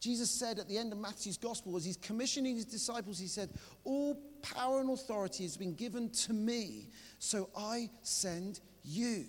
Jesus 0.00 0.30
said 0.30 0.58
at 0.58 0.68
the 0.68 0.78
end 0.78 0.92
of 0.92 0.98
Matthew's 0.98 1.36
gospel, 1.36 1.76
as 1.76 1.84
he's 1.84 1.96
commissioning 1.96 2.56
his 2.56 2.64
disciples, 2.64 3.18
he 3.18 3.26
said, 3.26 3.50
All 3.84 4.20
power 4.42 4.80
and 4.80 4.90
authority 4.90 5.42
has 5.42 5.56
been 5.56 5.74
given 5.74 6.10
to 6.10 6.32
me, 6.32 6.90
so 7.18 7.50
I 7.56 7.90
send 8.02 8.60
you. 8.84 9.24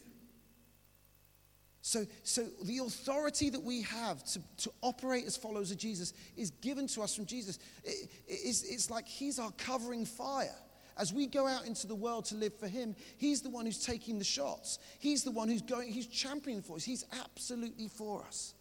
So, 1.82 2.06
so 2.24 2.46
the 2.64 2.80
authority 2.80 3.50
that 3.50 3.64
we 3.64 3.82
have 3.84 4.24
to, 4.26 4.42
to 4.58 4.72
operate 4.82 5.26
as 5.26 5.36
followers 5.36 5.72
of 5.72 5.78
Jesus 5.78 6.14
is 6.38 6.52
given 6.52 6.86
to 6.88 7.02
us 7.02 7.16
from 7.16 7.26
Jesus. 7.26 7.58
It, 7.84 8.12
it's, 8.28 8.64
it's 8.64 8.92
like 8.92 9.08
he's 9.08 9.40
our 9.40 9.52
covering 9.52 10.06
fire. 10.06 10.56
As 10.98 11.14
we 11.14 11.26
go 11.26 11.48
out 11.48 11.66
into 11.66 11.88
the 11.88 11.96
world 11.96 12.26
to 12.26 12.36
live 12.36 12.54
for 12.60 12.68
him, 12.68 12.96
he's 13.18 13.42
the 13.42 13.50
one 13.50 13.66
who's 13.66 13.84
taking 13.84 14.20
the 14.20 14.26
shots. 14.26 14.78
He's 15.00 15.24
the 15.24 15.32
one 15.32 15.48
who's 15.48 15.62
going, 15.62 15.92
he's 15.92 16.08
championing 16.08 16.62
for 16.62 16.76
us. 16.76 16.84
He's 16.84 17.06
absolutely 17.24 17.88
for 17.88 18.24
us. 18.24 18.54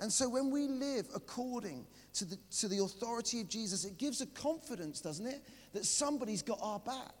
And 0.00 0.10
so 0.10 0.28
when 0.28 0.50
we 0.50 0.66
live 0.66 1.08
according 1.14 1.86
to 2.14 2.24
the, 2.24 2.38
to 2.58 2.68
the 2.68 2.78
authority 2.78 3.42
of 3.42 3.48
Jesus, 3.48 3.84
it 3.84 3.98
gives 3.98 4.22
a 4.22 4.26
confidence, 4.26 5.02
doesn't 5.02 5.26
it, 5.26 5.42
that 5.74 5.84
somebody's 5.84 6.42
got 6.42 6.58
our 6.62 6.80
back. 6.80 7.14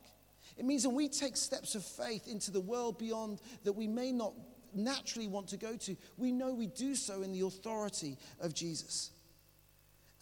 It 0.56 0.64
means 0.64 0.86
when 0.86 0.96
we 0.96 1.08
take 1.08 1.36
steps 1.36 1.74
of 1.74 1.84
faith 1.84 2.26
into 2.26 2.50
the 2.50 2.60
world 2.60 2.98
beyond 2.98 3.42
that 3.64 3.72
we 3.74 3.86
may 3.86 4.12
not 4.12 4.32
naturally 4.74 5.28
want 5.28 5.48
to 5.48 5.58
go 5.58 5.76
to, 5.76 5.96
we 6.16 6.32
know 6.32 6.54
we 6.54 6.68
do 6.68 6.94
so 6.94 7.22
in 7.22 7.32
the 7.32 7.46
authority 7.46 8.16
of 8.40 8.54
Jesus. 8.54 9.10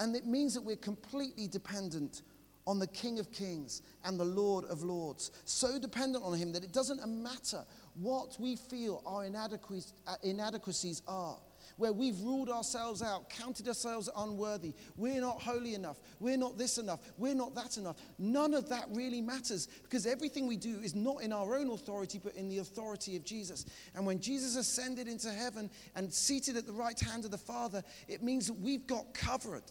And 0.01 0.17
it 0.17 0.27
means 0.27 0.55
that 0.55 0.63
we're 0.63 0.77
completely 0.77 1.47
dependent 1.47 2.23
on 2.67 2.81
the 2.81 2.87
King 2.89 3.21
of 3.21 3.31
Kings 3.31 3.83
and 4.05 4.19
the 4.19 4.25
Lord 4.25 4.65
of 4.65 4.83
Lords. 4.83 5.31
So 5.45 5.79
dependent 5.79 6.25
on 6.25 6.37
Him 6.37 6.53
that 6.53 6.65
it 6.65 6.73
doesn't 6.73 7.07
matter 7.07 7.65
what 7.95 8.37
we 8.39 8.57
feel 8.57 9.03
our 9.07 9.25
inadequacies 9.25 11.03
are 11.07 11.39
where 11.77 11.93
we've 11.93 12.21
ruled 12.21 12.49
ourselves 12.49 13.03
out, 13.03 13.31
counted 13.31 13.69
ourselves 13.69 14.09
unworthy. 14.17 14.75
We're 14.97 15.21
not 15.21 15.41
holy 15.41 15.75
enough. 15.75 15.99
We're 16.21 16.37
not 16.37 16.59
this 16.59 16.79
enough. 16.79 17.01
We're 17.17 17.35
not 17.35 17.55
that 17.55 17.77
enough. 17.77 17.97
None 18.19 18.55
of 18.55 18.69
that 18.69 18.87
really 18.91 19.21
matters 19.21 19.69
because 19.83 20.07
everything 20.07 20.47
we 20.47 20.57
do 20.57 20.79
is 20.81 20.95
not 20.95 21.23
in 21.23 21.33
our 21.33 21.57
own 21.57 21.71
authority, 21.71 22.21
but 22.23 22.35
in 22.35 22.49
the 22.49 22.59
authority 22.59 23.17
of 23.17 23.25
Jesus. 23.25 23.67
And 23.95 24.07
when 24.07 24.21
Jesus 24.21 24.57
ascended 24.57 25.09
into 25.09 25.31
heaven 25.31 25.71
and 25.95 26.13
seated 26.13 26.57
at 26.57 26.67
the 26.67 26.73
right 26.73 26.99
hand 26.99 27.25
of 27.25 27.31
the 27.31 27.39
Father, 27.39 27.83
it 28.09 28.23
means 28.23 28.47
that 28.47 28.59
we've 28.59 28.87
got 28.87 29.13
covered. 29.15 29.65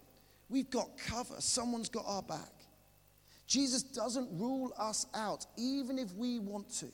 We've 0.49 0.69
got 0.69 0.97
cover. 0.97 1.35
Someone's 1.39 1.89
got 1.89 2.05
our 2.07 2.23
back. 2.23 2.53
Jesus 3.47 3.81
doesn't 3.81 4.27
rule 4.37 4.73
us 4.77 5.05
out, 5.13 5.45
even 5.57 5.97
if 5.97 6.13
we 6.13 6.39
want 6.39 6.69
to. 6.79 6.87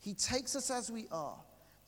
He 0.00 0.14
takes 0.14 0.56
us 0.56 0.70
as 0.70 0.90
we 0.90 1.06
are 1.12 1.38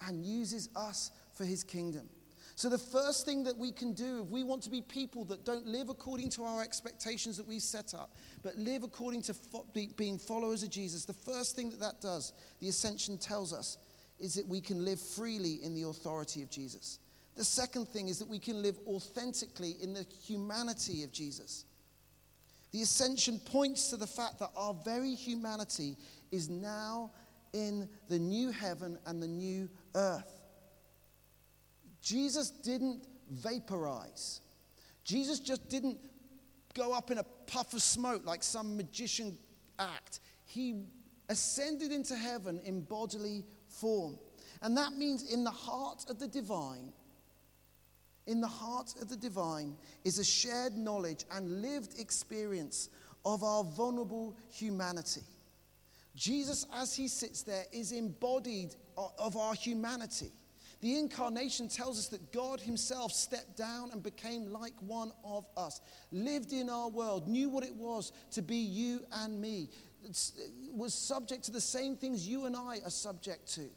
and 0.07 0.25
uses 0.25 0.69
us 0.77 1.11
for 1.35 1.45
his 1.45 1.63
kingdom. 1.63 2.09
So, 2.57 2.69
the 2.69 2.79
first 2.79 3.25
thing 3.25 3.43
that 3.45 3.57
we 3.57 3.73
can 3.73 3.95
do 3.95 4.23
if 4.23 4.29
we 4.29 4.45
want 4.45 4.63
to 4.63 4.71
be 4.71 4.81
people 4.81 5.25
that 5.25 5.45
don't 5.45 5.67
live 5.67 5.89
according 5.89 6.31
to 6.31 6.45
our 6.45 6.63
expectations 6.63 7.37
that 7.37 7.49
we 7.49 7.59
set 7.59 7.95
up, 7.95 8.15
but 8.45 8.57
live 8.57 8.85
according 8.85 9.23
to 9.23 9.35
fo- 9.35 9.67
be, 9.75 9.91
being 9.97 10.19
followers 10.19 10.63
of 10.63 10.71
Jesus, 10.71 11.05
the 11.05 11.13
first 11.13 11.57
thing 11.57 11.71
that 11.71 11.81
that 11.81 12.01
does, 12.01 12.33
the 12.61 12.69
ascension 12.69 13.19
tells 13.19 13.53
us, 13.53 13.79
is 14.21 14.35
that 14.35 14.47
we 14.47 14.61
can 14.61 14.85
live 14.85 15.01
freely 15.01 15.55
in 15.65 15.75
the 15.75 15.83
authority 15.83 16.43
of 16.43 16.51
Jesus. 16.51 17.01
The 17.35 17.45
second 17.45 17.89
thing 17.89 18.07
is 18.07 18.21
that 18.21 18.29
we 18.29 18.39
can 18.39 18.63
live 18.63 18.79
authentically 18.87 19.75
in 19.83 19.93
the 19.93 20.07
humanity 20.25 21.03
of 21.03 21.11
Jesus. 21.11 21.65
The 22.71 22.83
ascension 22.83 23.41
points 23.41 23.91
to 23.91 23.97
the 23.97 24.07
fact 24.07 24.39
that 24.39 24.51
our 24.57 24.75
very 24.85 25.15
humanity 25.15 25.97
is 26.31 26.49
now 26.49 27.11
in 27.53 27.89
the 28.09 28.19
new 28.19 28.51
heaven 28.51 28.99
and 29.07 29.23
the 29.23 29.29
new 29.29 29.69
earth. 29.95 30.34
Jesus 32.05 32.51
didn't 32.51 33.07
vaporize. 33.31 34.43
Jesus 35.05 35.41
just 35.41 35.69
didn't 35.71 35.99
go 36.75 36.93
up 36.93 37.11
in 37.11 37.19
a 37.19 37.25
puff 37.47 37.73
of 37.73 37.83
smoke 37.83 38.27
like 38.27 38.43
some 38.43 38.77
magician 38.77 39.39
act. 39.79 40.21
He 40.45 40.85
ascended 41.31 41.93
into 41.93 42.15
heaven 42.15 42.61
in 42.65 42.83
bodily 42.83 43.45
form. 43.69 44.19
And 44.61 44.77
that 44.77 44.93
means 44.93 45.33
in 45.33 45.45
the 45.45 45.51
heart 45.51 46.05
of 46.11 46.19
the 46.19 46.29
divine, 46.29 46.93
in 48.27 48.41
the 48.41 48.49
heart 48.49 48.95
of 49.01 49.09
the 49.09 49.17
divine 49.17 49.75
is 50.05 50.19
a 50.19 50.25
shared 50.25 50.77
knowledge 50.77 51.25
and 51.33 51.63
lived 51.63 51.99
experience 51.99 52.91
of 53.25 53.43
our 53.43 53.65
vulnerable 53.65 54.37
humanity. 54.51 55.23
Jesus, 56.15 56.67
as 56.75 56.95
he 56.95 57.09
sits 57.09 57.43
there, 57.43 57.65
is 57.73 57.93
embodied 57.93 58.75
of 59.19 59.37
our 59.37 59.55
humanity. 59.55 60.31
The 60.85 60.99
incarnation 60.99 61.67
tells 61.69 61.99
us 61.99 62.09
that 62.09 62.31
God 62.31 62.61
Himself 62.61 63.11
stepped 63.11 63.57
down 63.57 63.91
and 63.93 64.03
became 64.03 64.53
like 64.53 64.75
one 64.81 65.13
of 65.25 65.47
us, 65.57 65.81
lived 66.13 66.53
in 66.53 66.69
our 66.69 66.91
world, 66.91 67.27
knew 67.27 67.49
what 67.49 67.65
it 67.65 67.75
was 67.75 68.13
to 68.33 68.43
be 68.43 68.59
you 68.59 69.01
and 69.11 69.41
me, 69.41 69.71
was 70.75 70.93
subject 70.93 71.45
to 71.45 71.53
the 71.53 71.61
same 71.61 71.97
things 71.97 72.29
you 72.29 72.45
and 72.45 72.55
I 72.55 72.81
are 72.85 72.91
subject 72.91 73.51
to. 73.55 73.71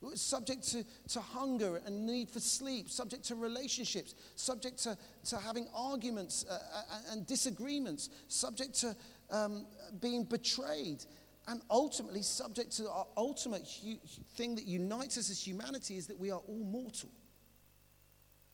Was 0.00 0.22
subject 0.22 0.66
to, 0.70 0.86
to 1.10 1.20
hunger 1.20 1.82
and 1.84 2.06
need 2.06 2.30
for 2.30 2.40
sleep, 2.40 2.88
subject 2.88 3.24
to 3.24 3.34
relationships, 3.34 4.14
subject 4.34 4.82
to, 4.84 4.96
to 5.26 5.36
having 5.36 5.68
arguments 5.74 6.46
uh, 6.48 6.54
uh 6.54 7.12
and 7.12 7.26
disagreements, 7.26 8.08
subject 8.28 8.72
to 8.80 8.96
um, 9.30 9.66
being 10.00 10.24
betrayed, 10.24 11.04
and 11.48 11.60
ultimately, 11.70 12.22
subject 12.22 12.76
to 12.76 12.88
our 12.88 13.06
ultimate 13.16 13.68
hu- 13.82 13.98
thing 14.36 14.54
that 14.54 14.64
unites 14.64 15.18
us 15.18 15.28
as 15.28 15.44
humanity 15.44 15.96
is 15.96 16.06
that 16.06 16.18
we 16.18 16.30
are 16.30 16.40
all 16.46 16.64
mortal. 16.64 17.10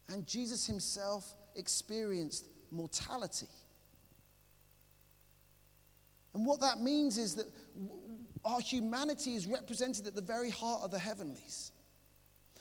And 0.09 0.27
Jesus 0.27 0.66
himself 0.66 1.35
experienced 1.55 2.46
mortality. 2.70 3.48
And 6.35 6.46
what 6.46 6.61
that 6.61 6.81
means 6.81 7.18
is 7.18 7.35
that 7.35 7.46
our 8.44 8.61
humanity 8.61 9.35
is 9.35 9.46
represented 9.46 10.07
at 10.07 10.14
the 10.14 10.22
very 10.22 10.51
heart 10.51 10.83
of 10.83 10.90
the 10.90 10.98
heavenlies. 10.98 11.72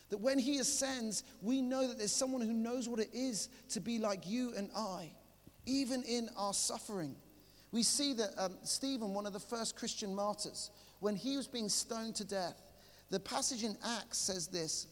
That 0.10 0.18
when 0.18 0.40
he 0.40 0.60
ascends, 0.60 1.24
we 1.42 1.62
know 1.62 1.88
that 1.88 1.98
there's 1.98 2.12
someone 2.12 2.42
who 2.42 2.54
knows 2.54 2.90
what 2.90 3.00
it 3.00 3.10
is 3.13 3.50
to 3.70 3.80
be 3.80 4.00
like 4.00 4.28
you 4.28 4.54
and 4.56 4.70
I, 4.76 5.12
even 5.66 6.04
in 6.04 6.30
our 6.38 6.54
suffering. 6.54 7.16
We 7.71 7.84
see 7.84 8.13
that 8.13 8.30
um, 8.38 8.58
Stephen, 8.63 9.13
one 9.13 9.25
of 9.25 9.34
the 9.34 9.39
first 9.39 9.75
Christian 9.75 10.15
martyrs, 10.15 10.71
when 10.99 11.15
he 11.15 11.36
was 11.38 11.47
being 11.47 11.69
stoned 11.69 12.15
to 12.15 12.25
death, 12.25 12.62
the 13.10 13.19
passage 13.19 13.63
in 13.63 13.77
Acts 13.84 14.17
says 14.17 14.47
this 14.47 14.88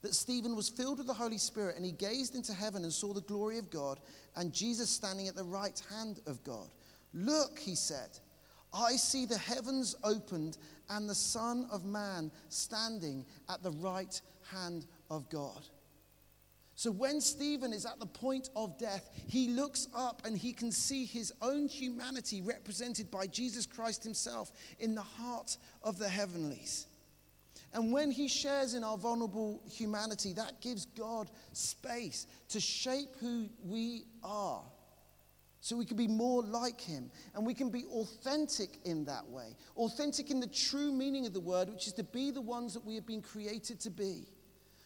that 0.00 0.14
Stephen 0.14 0.54
was 0.54 0.68
filled 0.68 0.98
with 0.98 1.08
the 1.08 1.14
Holy 1.14 1.38
Spirit 1.38 1.76
and 1.76 1.84
he 1.84 1.90
gazed 1.90 2.36
into 2.36 2.52
heaven 2.52 2.84
and 2.84 2.92
saw 2.92 3.12
the 3.12 3.20
glory 3.22 3.58
of 3.58 3.68
God 3.68 3.98
and 4.36 4.52
Jesus 4.52 4.88
standing 4.88 5.26
at 5.26 5.34
the 5.34 5.42
right 5.42 5.82
hand 5.90 6.20
of 6.26 6.42
God. 6.44 6.68
Look, 7.12 7.58
he 7.58 7.74
said, 7.74 8.10
I 8.72 8.92
see 8.92 9.26
the 9.26 9.38
heavens 9.38 9.96
opened 10.04 10.58
and 10.88 11.08
the 11.08 11.14
Son 11.14 11.66
of 11.72 11.84
Man 11.84 12.30
standing 12.48 13.24
at 13.48 13.62
the 13.62 13.72
right 13.72 14.20
hand 14.52 14.86
of 15.10 15.28
God. 15.30 15.62
So 16.78 16.92
when 16.92 17.20
Stephen 17.20 17.72
is 17.72 17.84
at 17.84 17.98
the 17.98 18.06
point 18.06 18.50
of 18.54 18.78
death, 18.78 19.10
he 19.26 19.48
looks 19.48 19.88
up 19.92 20.22
and 20.24 20.38
he 20.38 20.52
can 20.52 20.70
see 20.70 21.04
his 21.04 21.32
own 21.42 21.66
humanity 21.66 22.40
represented 22.40 23.10
by 23.10 23.26
Jesus 23.26 23.66
Christ 23.66 24.04
himself 24.04 24.52
in 24.78 24.94
the 24.94 25.02
heart 25.02 25.56
of 25.82 25.98
the 25.98 26.08
heavenlies. 26.08 26.86
And 27.74 27.90
when 27.92 28.12
he 28.12 28.28
shares 28.28 28.74
in 28.74 28.84
our 28.84 28.96
vulnerable 28.96 29.60
humanity, 29.68 30.32
that 30.34 30.60
gives 30.60 30.86
God 30.86 31.32
space 31.52 32.28
to 32.50 32.60
shape 32.60 33.16
who 33.18 33.48
we 33.64 34.04
are. 34.22 34.62
So 35.60 35.76
we 35.76 35.84
can 35.84 35.96
be 35.96 36.06
more 36.06 36.44
like 36.44 36.80
him 36.80 37.10
and 37.34 37.44
we 37.44 37.54
can 37.54 37.70
be 37.70 37.86
authentic 37.86 38.78
in 38.84 39.04
that 39.06 39.28
way. 39.28 39.56
Authentic 39.74 40.30
in 40.30 40.38
the 40.38 40.46
true 40.46 40.92
meaning 40.92 41.26
of 41.26 41.32
the 41.32 41.40
word, 41.40 41.70
which 41.70 41.88
is 41.88 41.92
to 41.94 42.04
be 42.04 42.30
the 42.30 42.40
ones 42.40 42.72
that 42.74 42.84
we 42.84 42.94
have 42.94 43.04
been 43.04 43.20
created 43.20 43.80
to 43.80 43.90
be 43.90 44.28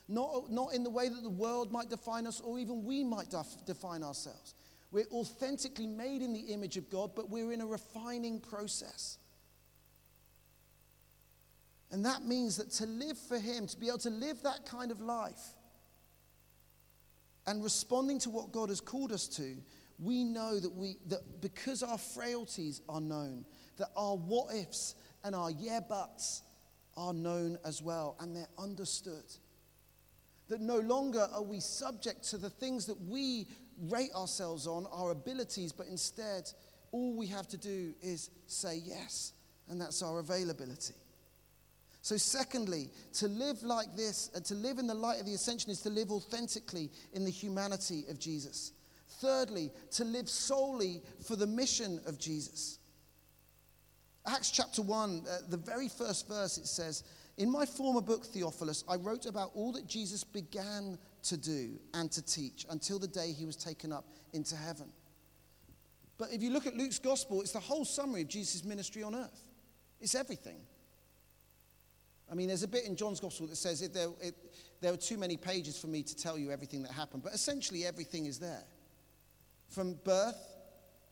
not, 0.08 0.50
not 0.50 0.74
in 0.74 0.84
the 0.84 0.90
way 0.90 1.08
that 1.08 1.22
the 1.22 1.30
world 1.30 1.72
might 1.72 1.88
define 1.88 2.26
us 2.26 2.40
or 2.40 2.58
even 2.58 2.84
we 2.84 3.04
might 3.04 3.30
def- 3.30 3.64
define 3.66 4.02
ourselves. 4.02 4.54
We're 4.90 5.06
authentically 5.10 5.86
made 5.86 6.20
in 6.22 6.32
the 6.32 6.52
image 6.52 6.76
of 6.76 6.90
God, 6.90 7.12
but 7.14 7.30
we're 7.30 7.52
in 7.52 7.60
a 7.60 7.66
refining 7.66 8.40
process. 8.40 9.18
And 11.90 12.04
that 12.04 12.24
means 12.24 12.56
that 12.56 12.70
to 12.72 12.86
live 12.86 13.16
for 13.16 13.38
Him, 13.38 13.66
to 13.66 13.78
be 13.78 13.88
able 13.88 13.98
to 13.98 14.10
live 14.10 14.42
that 14.42 14.66
kind 14.66 14.90
of 14.90 15.00
life, 15.00 15.54
and 17.46 17.62
responding 17.62 18.18
to 18.20 18.30
what 18.30 18.52
God 18.52 18.68
has 18.68 18.80
called 18.80 19.12
us 19.12 19.26
to, 19.28 19.56
we 19.98 20.24
know 20.24 20.58
that, 20.58 20.72
we, 20.72 20.96
that 21.08 21.40
because 21.40 21.82
our 21.82 21.98
frailties 21.98 22.80
are 22.88 23.00
known, 23.00 23.44
that 23.78 23.88
our 23.96 24.16
what 24.16 24.54
ifs 24.54 24.94
and 25.24 25.34
our 25.34 25.50
yeah 25.50 25.80
buts 25.80 26.42
are 26.96 27.12
known 27.12 27.58
as 27.64 27.82
well, 27.82 28.16
and 28.20 28.36
they're 28.36 28.46
understood 28.58 29.24
that 30.52 30.60
no 30.60 30.80
longer 30.80 31.26
are 31.32 31.42
we 31.42 31.60
subject 31.60 32.22
to 32.22 32.36
the 32.36 32.50
things 32.50 32.84
that 32.84 33.00
we 33.08 33.46
rate 33.88 34.10
ourselves 34.14 34.66
on, 34.66 34.86
our 34.92 35.10
abilities, 35.10 35.72
but 35.72 35.86
instead, 35.86 36.42
all 36.90 37.16
we 37.16 37.26
have 37.26 37.48
to 37.48 37.56
do 37.56 37.94
is 38.02 38.28
say 38.46 38.82
yes, 38.84 39.32
and 39.70 39.80
that's 39.80 40.02
our 40.02 40.18
availability. 40.18 40.92
So, 42.02 42.18
secondly, 42.18 42.90
to 43.14 43.28
live 43.28 43.62
like 43.62 43.96
this, 43.96 44.28
and 44.34 44.44
to 44.44 44.54
live 44.54 44.78
in 44.78 44.86
the 44.86 44.94
light 44.94 45.20
of 45.20 45.24
the 45.24 45.32
ascension, 45.32 45.70
is 45.70 45.80
to 45.80 45.88
live 45.88 46.10
authentically 46.10 46.90
in 47.14 47.24
the 47.24 47.30
humanity 47.30 48.04
of 48.10 48.18
Jesus. 48.18 48.72
Thirdly, 49.22 49.70
to 49.92 50.04
live 50.04 50.28
solely 50.28 51.00
for 51.26 51.34
the 51.34 51.46
mission 51.46 51.98
of 52.06 52.18
Jesus. 52.18 52.78
Acts 54.26 54.50
chapter 54.50 54.82
1, 54.82 55.22
uh, 55.26 55.38
the 55.48 55.56
very 55.56 55.88
first 55.88 56.28
verse, 56.28 56.58
it 56.58 56.66
says, 56.66 57.04
in 57.42 57.50
my 57.50 57.66
former 57.66 58.00
book, 58.00 58.24
Theophilus, 58.24 58.84
I 58.88 58.94
wrote 58.94 59.26
about 59.26 59.50
all 59.54 59.72
that 59.72 59.88
Jesus 59.88 60.22
began 60.22 60.96
to 61.24 61.36
do 61.36 61.72
and 61.92 62.08
to 62.12 62.22
teach 62.22 62.64
until 62.70 63.00
the 63.00 63.08
day 63.08 63.32
he 63.32 63.46
was 63.46 63.56
taken 63.56 63.92
up 63.92 64.04
into 64.32 64.54
heaven. 64.54 64.86
But 66.18 66.32
if 66.32 66.40
you 66.40 66.52
look 66.52 66.68
at 66.68 66.76
Luke's 66.76 67.00
gospel, 67.00 67.40
it's 67.40 67.50
the 67.50 67.58
whole 67.58 67.84
summary 67.84 68.22
of 68.22 68.28
Jesus' 68.28 68.62
ministry 68.62 69.02
on 69.02 69.16
earth, 69.16 69.42
it's 70.00 70.14
everything. 70.14 70.60
I 72.30 72.36
mean, 72.36 72.46
there's 72.46 72.62
a 72.62 72.68
bit 72.68 72.86
in 72.86 72.94
John's 72.94 73.18
Gospel 73.18 73.48
that 73.48 73.56
says 73.56 73.82
it, 73.82 73.92
there, 73.92 74.08
it, 74.22 74.34
there 74.80 74.92
are 74.92 74.96
too 74.96 75.18
many 75.18 75.36
pages 75.36 75.76
for 75.76 75.88
me 75.88 76.04
to 76.04 76.16
tell 76.16 76.38
you 76.38 76.52
everything 76.52 76.82
that 76.84 76.92
happened, 76.92 77.24
but 77.24 77.34
essentially 77.34 77.84
everything 77.84 78.26
is 78.26 78.38
there. 78.38 78.62
From 79.68 79.94
birth 80.04 80.38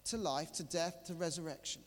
to 0.05 0.17
life 0.17 0.53
to 0.53 0.63
death 0.63 1.05
to 1.07 1.15
resurrection. 1.15 1.83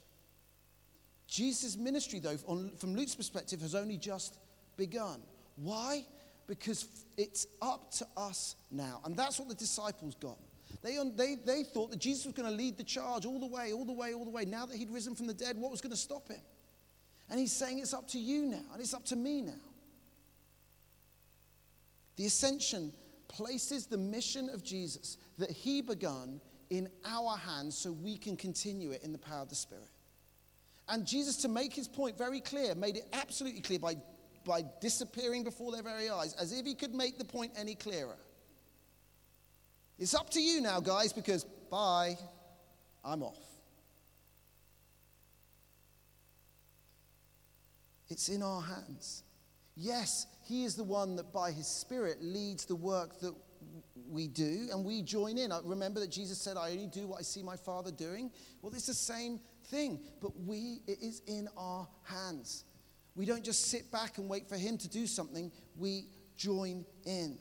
Jesus' 1.33 1.75
ministry, 1.75 2.19
though, 2.19 2.37
on, 2.45 2.69
from 2.77 2.95
Luke's 2.95 3.15
perspective, 3.15 3.59
has 3.61 3.73
only 3.73 3.97
just 3.97 4.37
begun. 4.77 5.19
Why? 5.55 6.05
Because 6.45 6.87
it's 7.17 7.47
up 7.59 7.89
to 7.93 8.05
us 8.15 8.55
now. 8.69 9.01
And 9.03 9.17
that's 9.17 9.39
what 9.39 9.49
the 9.49 9.55
disciples 9.55 10.13
got. 10.13 10.37
They, 10.83 10.99
they, 11.15 11.33
they 11.43 11.63
thought 11.63 11.89
that 11.89 11.99
Jesus 11.99 12.25
was 12.25 12.35
going 12.35 12.47
to 12.47 12.55
lead 12.55 12.77
the 12.77 12.83
charge 12.83 13.25
all 13.25 13.39
the 13.39 13.47
way, 13.47 13.73
all 13.73 13.83
the 13.83 13.93
way, 13.93 14.13
all 14.13 14.25
the 14.25 14.29
way. 14.29 14.45
Now 14.45 14.67
that 14.67 14.77
he'd 14.77 14.91
risen 14.91 15.15
from 15.15 15.25
the 15.25 15.33
dead, 15.33 15.57
what 15.57 15.71
was 15.71 15.81
going 15.81 15.89
to 15.89 15.97
stop 15.97 16.27
him? 16.27 16.41
And 17.31 17.39
he's 17.39 17.51
saying 17.51 17.79
it's 17.79 17.95
up 17.95 18.07
to 18.09 18.19
you 18.19 18.45
now, 18.45 18.65
and 18.71 18.79
it's 18.79 18.93
up 18.93 19.05
to 19.05 19.15
me 19.15 19.41
now. 19.41 19.53
The 22.15 22.27
ascension 22.27 22.93
places 23.27 23.87
the 23.87 23.97
mission 23.97 24.49
of 24.49 24.63
Jesus 24.63 25.17
that 25.39 25.49
he 25.49 25.81
begun 25.81 26.39
in 26.69 26.89
our 27.03 27.37
hands 27.37 27.75
so 27.75 27.91
we 27.91 28.17
can 28.17 28.37
continue 28.37 28.91
it 28.91 29.01
in 29.01 29.11
the 29.11 29.17
power 29.17 29.41
of 29.41 29.49
the 29.49 29.55
Spirit. 29.55 29.89
And 30.89 31.05
Jesus, 31.05 31.37
to 31.37 31.47
make 31.47 31.73
his 31.73 31.87
point 31.87 32.17
very 32.17 32.41
clear, 32.41 32.75
made 32.75 32.97
it 32.97 33.05
absolutely 33.13 33.61
clear 33.61 33.79
by, 33.79 33.95
by 34.45 34.63
disappearing 34.81 35.43
before 35.43 35.71
their 35.71 35.83
very 35.83 36.09
eyes, 36.09 36.33
as 36.33 36.51
if 36.51 36.65
he 36.65 36.75
could 36.75 36.93
make 36.93 37.17
the 37.17 37.25
point 37.25 37.51
any 37.57 37.75
clearer. 37.75 38.17
It's 39.97 40.13
up 40.13 40.29
to 40.31 40.41
you 40.41 40.59
now, 40.61 40.79
guys, 40.79 41.13
because 41.13 41.45
bye, 41.71 42.17
I'm 43.05 43.23
off. 43.23 43.39
It's 48.09 48.29
in 48.29 48.43
our 48.43 48.61
hands. 48.61 49.23
Yes, 49.75 50.27
He 50.43 50.65
is 50.65 50.75
the 50.75 50.83
one 50.83 51.15
that 51.15 51.33
by 51.33 51.51
His 51.51 51.67
Spirit 51.67 52.17
leads 52.21 52.65
the 52.65 52.75
work 52.75 53.19
that 53.21 53.33
we 54.09 54.27
do, 54.27 54.67
and 54.71 54.85
we 54.85 55.01
join 55.01 55.37
in. 55.37 55.51
Uh, 55.51 55.61
remember 55.63 55.99
that 55.99 56.11
Jesus 56.11 56.39
said, 56.39 56.57
I 56.57 56.71
only 56.71 56.87
do 56.87 57.07
what 57.07 57.19
I 57.19 57.23
see 57.23 57.41
my 57.41 57.55
Father 57.55 57.91
doing? 57.91 58.29
Well, 58.61 58.71
it's 58.73 58.85
the 58.85 58.93
same 58.93 59.39
thing, 59.73 59.99
but 60.21 60.31
we, 60.45 60.81
it 60.87 60.99
is 61.01 61.21
in 61.27 61.49
our 61.57 61.87
hands. 62.03 62.63
We 63.15 63.25
don't 63.25 63.43
just 63.43 63.65
sit 63.65 63.91
back 63.91 64.17
and 64.19 64.29
wait 64.29 64.47
for 64.47 64.55
Him 64.55 64.77
to 64.77 64.89
do 64.89 65.07
something, 65.07 65.51
we 65.75 66.07
join 66.37 66.85
in. 67.05 67.39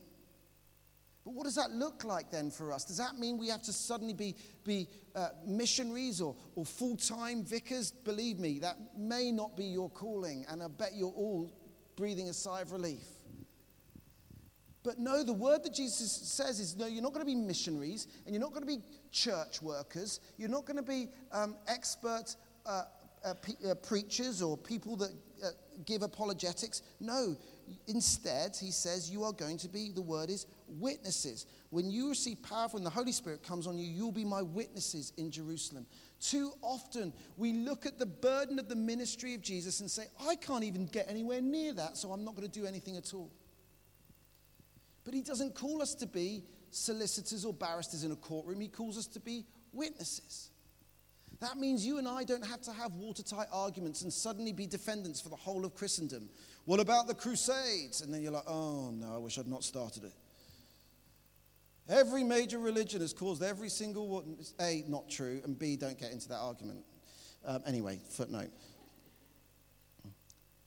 But 1.24 1.34
what 1.34 1.44
does 1.44 1.54
that 1.54 1.70
look 1.70 2.04
like 2.04 2.30
then 2.30 2.50
for 2.50 2.72
us? 2.72 2.84
Does 2.84 2.96
that 2.96 3.16
mean 3.16 3.38
we 3.38 3.48
have 3.48 3.62
to 3.62 3.72
suddenly 3.72 4.14
be, 4.14 4.34
be 4.64 4.88
uh, 5.14 5.28
missionaries 5.46 6.20
or, 6.20 6.34
or 6.56 6.64
full 6.64 6.96
time 6.96 7.44
vicars? 7.44 7.92
Believe 7.92 8.38
me, 8.38 8.58
that 8.58 8.76
may 8.96 9.30
not 9.30 9.56
be 9.56 9.66
your 9.66 9.90
calling, 9.90 10.44
and 10.48 10.62
I 10.62 10.68
bet 10.68 10.92
you're 10.96 11.14
all 11.14 11.52
breathing 11.96 12.28
a 12.28 12.32
sigh 12.32 12.62
of 12.62 12.72
relief. 12.72 13.04
But 14.84 14.98
no, 14.98 15.22
the 15.22 15.32
word 15.32 15.62
that 15.62 15.74
Jesus 15.74 16.10
says 16.10 16.58
is 16.58 16.76
no, 16.76 16.86
you're 16.86 17.02
not 17.02 17.12
going 17.12 17.24
to 17.24 17.30
be 17.30 17.36
missionaries, 17.36 18.08
and 18.26 18.34
you're 18.34 18.42
not 18.42 18.50
going 18.50 18.62
to 18.62 18.66
be 18.66 18.82
church 19.10 19.62
workers, 19.62 20.20
you're 20.36 20.48
not 20.48 20.66
going 20.66 20.76
to 20.76 20.82
be 20.82 21.08
um, 21.30 21.56
expert 21.68 22.34
uh, 22.66 22.82
uh, 23.24 23.34
uh, 23.68 23.74
preachers 23.76 24.42
or 24.42 24.56
people 24.56 24.96
that 24.96 25.10
uh, 25.44 25.48
give 25.86 26.02
apologetics. 26.02 26.82
No, 26.98 27.36
instead, 27.86 28.56
he 28.60 28.72
says 28.72 29.08
you 29.10 29.22
are 29.22 29.32
going 29.32 29.58
to 29.58 29.68
be, 29.68 29.92
the 29.92 30.02
word 30.02 30.30
is 30.30 30.46
witnesses. 30.68 31.46
When 31.70 31.90
you 31.90 32.08
receive 32.08 32.42
power 32.42 32.66
when 32.72 32.82
the 32.82 32.90
Holy 32.90 33.12
Spirit 33.12 33.44
comes 33.44 33.68
on 33.68 33.78
you, 33.78 33.86
you'll 33.86 34.10
be 34.10 34.24
my 34.24 34.42
witnesses 34.42 35.12
in 35.16 35.30
Jerusalem. 35.30 35.86
Too 36.20 36.52
often, 36.62 37.12
we 37.36 37.52
look 37.52 37.86
at 37.86 37.98
the 37.98 38.06
burden 38.06 38.58
of 38.58 38.68
the 38.68 38.76
ministry 38.76 39.34
of 39.34 39.42
Jesus 39.42 39.80
and 39.80 39.90
say, 39.90 40.06
I 40.26 40.34
can't 40.36 40.64
even 40.64 40.86
get 40.86 41.06
anywhere 41.08 41.40
near 41.40 41.72
that, 41.74 41.96
so 41.96 42.10
I'm 42.10 42.24
not 42.24 42.34
going 42.34 42.48
to 42.48 42.60
do 42.60 42.66
anything 42.66 42.96
at 42.96 43.14
all. 43.14 43.30
But 45.04 45.14
he 45.14 45.22
doesn't 45.22 45.54
call 45.54 45.82
us 45.82 45.94
to 45.96 46.06
be 46.06 46.44
solicitors 46.70 47.44
or 47.44 47.52
barristers 47.52 48.04
in 48.04 48.12
a 48.12 48.16
courtroom, 48.16 48.60
he 48.60 48.68
calls 48.68 48.96
us 48.96 49.06
to 49.08 49.20
be 49.20 49.44
witnesses. 49.72 50.50
That 51.40 51.56
means 51.56 51.84
you 51.84 51.98
and 51.98 52.06
I 52.06 52.22
don't 52.24 52.46
have 52.46 52.60
to 52.62 52.72
have 52.72 52.92
watertight 52.94 53.48
arguments 53.52 54.02
and 54.02 54.12
suddenly 54.12 54.52
be 54.52 54.66
defendants 54.66 55.20
for 55.20 55.28
the 55.28 55.36
whole 55.36 55.64
of 55.64 55.74
Christendom. 55.74 56.28
What 56.66 56.78
about 56.78 57.08
the 57.08 57.14
Crusades? 57.14 58.00
And 58.00 58.14
then 58.14 58.22
you're 58.22 58.32
like, 58.32 58.48
oh 58.48 58.92
no, 58.92 59.14
I 59.14 59.18
wish 59.18 59.38
I'd 59.38 59.48
not 59.48 59.64
started 59.64 60.04
it. 60.04 60.12
Every 61.88 62.22
major 62.22 62.60
religion 62.60 63.00
has 63.00 63.12
caused 63.12 63.42
every 63.42 63.68
single 63.68 64.06
one. 64.06 64.36
A, 64.60 64.84
not 64.86 65.10
true, 65.10 65.40
and 65.44 65.58
B, 65.58 65.76
don't 65.76 65.98
get 65.98 66.12
into 66.12 66.28
that 66.28 66.38
argument. 66.38 66.84
Um, 67.44 67.62
anyway, 67.66 67.98
footnote. 68.08 68.50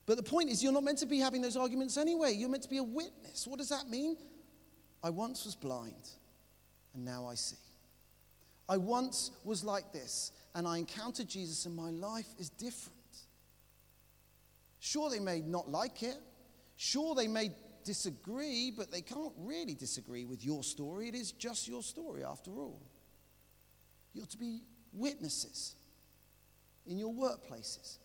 But 0.06 0.16
the 0.16 0.22
point 0.22 0.50
is, 0.50 0.62
you're 0.62 0.72
not 0.72 0.84
meant 0.84 0.98
to 0.98 1.06
be 1.06 1.18
having 1.18 1.42
those 1.42 1.56
arguments 1.56 1.96
anyway. 1.96 2.32
You're 2.32 2.48
meant 2.48 2.62
to 2.62 2.70
be 2.70 2.78
a 2.78 2.84
witness. 2.84 3.46
What 3.46 3.58
does 3.58 3.68
that 3.70 3.90
mean? 3.90 4.16
I 5.02 5.10
once 5.10 5.44
was 5.44 5.54
blind, 5.54 6.10
and 6.94 7.04
now 7.04 7.26
I 7.26 7.34
see. 7.34 7.56
I 8.68 8.76
once 8.76 9.30
was 9.44 9.64
like 9.64 9.92
this, 9.92 10.32
and 10.54 10.66
I 10.66 10.78
encountered 10.78 11.28
Jesus, 11.28 11.66
and 11.66 11.74
my 11.74 11.90
life 11.90 12.28
is 12.38 12.50
different. 12.50 12.94
Sure, 14.78 15.10
they 15.10 15.20
may 15.20 15.40
not 15.40 15.68
like 15.68 16.02
it. 16.02 16.16
Sure, 16.76 17.14
they 17.14 17.26
may 17.28 17.50
disagree, 17.84 18.70
but 18.76 18.92
they 18.92 19.00
can't 19.00 19.32
really 19.38 19.74
disagree 19.74 20.24
with 20.24 20.44
your 20.44 20.62
story. 20.62 21.08
It 21.08 21.14
is 21.14 21.32
just 21.32 21.66
your 21.66 21.82
story, 21.82 22.22
after 22.24 22.52
all. 22.52 22.80
You're 24.12 24.26
to 24.26 24.38
be 24.38 24.62
witnesses 24.92 25.74
in 26.86 26.98
your 26.98 27.12
workplaces, 27.12 27.98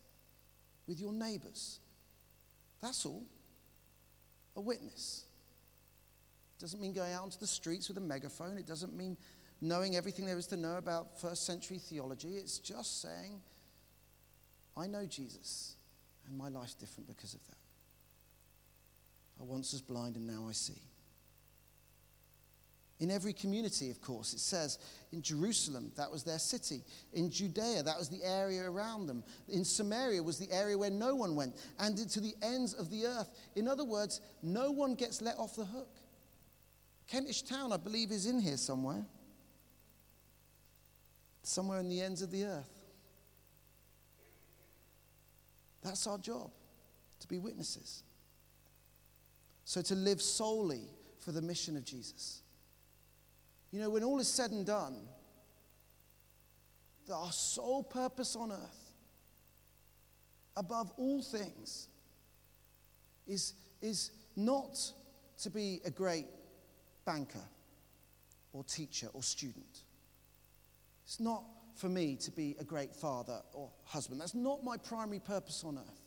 with 0.87 0.99
your 0.99 1.13
neighbors. 1.13 1.80
That's 2.81 3.05
all. 3.05 3.23
A 4.55 4.61
witness. 4.61 5.25
Doesn't 6.59 6.81
mean 6.81 6.93
going 6.93 7.13
out 7.13 7.23
onto 7.23 7.39
the 7.39 7.47
streets 7.47 7.87
with 7.87 7.97
a 7.97 8.01
megaphone. 8.01 8.57
It 8.57 8.67
doesn't 8.67 8.95
mean 8.95 9.17
knowing 9.61 9.95
everything 9.95 10.25
there 10.25 10.37
is 10.37 10.47
to 10.47 10.57
know 10.57 10.77
about 10.77 11.19
first 11.19 11.45
century 11.45 11.77
theology. 11.77 12.35
It's 12.35 12.59
just 12.59 13.01
saying, 13.01 13.41
I 14.75 14.87
know 14.87 15.05
Jesus, 15.05 15.75
and 16.27 16.37
my 16.37 16.49
life's 16.49 16.73
different 16.73 17.07
because 17.07 17.33
of 17.33 17.39
that. 17.47 17.57
I 19.39 19.43
once 19.43 19.71
was 19.71 19.81
blind 19.81 20.15
and 20.15 20.27
now 20.27 20.45
I 20.47 20.51
see. 20.51 20.81
In 23.01 23.09
every 23.09 23.33
community, 23.33 23.89
of 23.89 23.99
course, 23.99 24.31
it 24.31 24.39
says 24.39 24.77
in 25.11 25.23
Jerusalem, 25.23 25.91
that 25.97 26.11
was 26.11 26.23
their 26.23 26.37
city. 26.37 26.83
In 27.13 27.31
Judea, 27.31 27.81
that 27.81 27.97
was 27.97 28.09
the 28.09 28.23
area 28.23 28.61
around 28.69 29.07
them. 29.07 29.23
In 29.49 29.65
Samaria 29.65 30.21
was 30.21 30.37
the 30.37 30.51
area 30.51 30.77
where 30.77 30.91
no 30.91 31.15
one 31.15 31.35
went, 31.35 31.55
and 31.79 31.97
to 31.97 32.19
the 32.19 32.35
ends 32.43 32.75
of 32.75 32.91
the 32.91 33.07
earth. 33.07 33.27
In 33.55 33.67
other 33.67 33.83
words, 33.83 34.21
no 34.43 34.69
one 34.69 34.93
gets 34.93 35.19
let 35.19 35.35
off 35.39 35.55
the 35.55 35.65
hook. 35.65 35.89
Kentish 37.07 37.41
Town, 37.41 37.73
I 37.73 37.77
believe, 37.77 38.11
is 38.11 38.27
in 38.27 38.39
here 38.39 38.55
somewhere. 38.55 39.03
Somewhere 41.41 41.79
in 41.79 41.89
the 41.89 42.01
ends 42.01 42.21
of 42.21 42.29
the 42.29 42.45
earth. 42.45 42.69
That's 45.81 46.05
our 46.05 46.19
job, 46.19 46.51
to 47.19 47.27
be 47.27 47.39
witnesses. 47.39 48.03
So 49.65 49.81
to 49.81 49.95
live 49.95 50.21
solely 50.21 50.83
for 51.17 51.31
the 51.31 51.41
mission 51.41 51.75
of 51.75 51.83
Jesus. 51.83 52.43
You 53.71 53.79
know, 53.79 53.89
when 53.89 54.03
all 54.03 54.19
is 54.19 54.27
said 54.27 54.51
and 54.51 54.65
done, 54.65 54.95
that 57.07 57.15
our 57.15 57.31
sole 57.31 57.83
purpose 57.83 58.35
on 58.35 58.51
earth, 58.51 58.93
above 60.55 60.91
all 60.97 61.21
things, 61.21 61.87
is, 63.27 63.53
is 63.81 64.11
not 64.35 64.77
to 65.41 65.49
be 65.49 65.81
a 65.85 65.89
great 65.89 66.27
banker 67.05 67.39
or 68.53 68.63
teacher 68.63 69.07
or 69.13 69.23
student. 69.23 69.83
It's 71.05 71.19
not 71.19 71.43
for 71.75 71.89
me 71.89 72.15
to 72.17 72.31
be 72.31 72.55
a 72.59 72.63
great 72.63 72.93
father 72.93 73.41
or 73.53 73.69
husband. 73.85 74.21
That's 74.21 74.35
not 74.35 74.63
my 74.63 74.77
primary 74.77 75.19
purpose 75.19 75.63
on 75.65 75.77
earth. 75.77 76.01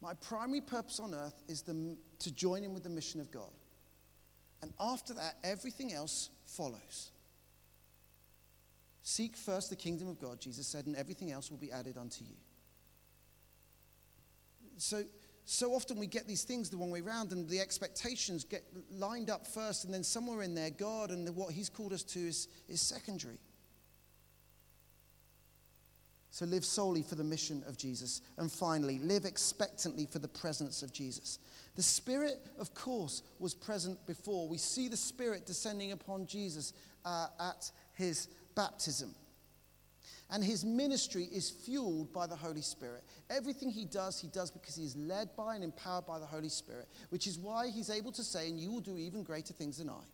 My 0.00 0.14
primary 0.14 0.60
purpose 0.60 1.00
on 1.00 1.14
earth 1.14 1.42
is 1.48 1.62
the, 1.62 1.96
to 2.18 2.32
join 2.32 2.64
in 2.64 2.74
with 2.74 2.82
the 2.82 2.90
mission 2.90 3.20
of 3.20 3.30
God. 3.30 3.50
And 4.62 4.72
after 4.80 5.14
that, 5.14 5.36
everything 5.44 5.92
else 5.92 6.30
follows. 6.46 7.10
Seek 9.02 9.36
first 9.36 9.70
the 9.70 9.76
kingdom 9.76 10.08
of 10.08 10.18
God, 10.18 10.40
Jesus 10.40 10.66
said, 10.66 10.86
and 10.86 10.96
everything 10.96 11.30
else 11.30 11.50
will 11.50 11.58
be 11.58 11.70
added 11.70 11.96
unto 11.96 12.24
you. 12.24 12.34
So, 14.78 15.04
so 15.44 15.74
often 15.74 15.98
we 15.98 16.06
get 16.06 16.26
these 16.26 16.42
things 16.42 16.70
the 16.70 16.76
wrong 16.76 16.90
way 16.90 17.00
around, 17.00 17.30
and 17.32 17.48
the 17.48 17.60
expectations 17.60 18.44
get 18.44 18.64
lined 18.90 19.30
up 19.30 19.46
first, 19.46 19.84
and 19.84 19.94
then 19.94 20.02
somewhere 20.02 20.42
in 20.42 20.54
there, 20.54 20.70
God 20.70 21.10
and 21.10 21.28
what 21.36 21.52
He's 21.52 21.68
called 21.68 21.92
us 21.92 22.02
to 22.02 22.18
is, 22.18 22.48
is 22.68 22.80
secondary. 22.80 23.38
So 26.36 26.44
live 26.44 26.66
solely 26.66 27.00
for 27.00 27.14
the 27.14 27.24
mission 27.24 27.64
of 27.66 27.78
Jesus. 27.78 28.20
And 28.36 28.52
finally, 28.52 28.98
live 28.98 29.24
expectantly 29.24 30.04
for 30.04 30.18
the 30.18 30.28
presence 30.28 30.82
of 30.82 30.92
Jesus. 30.92 31.38
The 31.76 31.82
Spirit, 31.82 32.46
of 32.60 32.74
course, 32.74 33.22
was 33.38 33.54
present 33.54 34.06
before. 34.06 34.46
We 34.46 34.58
see 34.58 34.88
the 34.88 34.98
Spirit 34.98 35.46
descending 35.46 35.92
upon 35.92 36.26
Jesus 36.26 36.74
uh, 37.06 37.28
at 37.40 37.70
his 37.94 38.28
baptism. 38.54 39.14
And 40.28 40.44
his 40.44 40.62
ministry 40.62 41.26
is 41.32 41.48
fueled 41.48 42.12
by 42.12 42.26
the 42.26 42.36
Holy 42.36 42.60
Spirit. 42.60 43.02
Everything 43.30 43.70
he 43.70 43.86
does, 43.86 44.20
he 44.20 44.28
does 44.28 44.50
because 44.50 44.76
he 44.76 44.84
is 44.84 44.94
led 44.94 45.34
by 45.38 45.54
and 45.54 45.64
empowered 45.64 46.04
by 46.04 46.18
the 46.18 46.26
Holy 46.26 46.50
Spirit, 46.50 46.86
which 47.08 47.26
is 47.26 47.38
why 47.38 47.68
he's 47.68 47.88
able 47.88 48.12
to 48.12 48.22
say, 48.22 48.50
And 48.50 48.60
you 48.60 48.70
will 48.70 48.80
do 48.80 48.98
even 48.98 49.22
greater 49.22 49.54
things 49.54 49.78
than 49.78 49.88
I, 49.88 50.04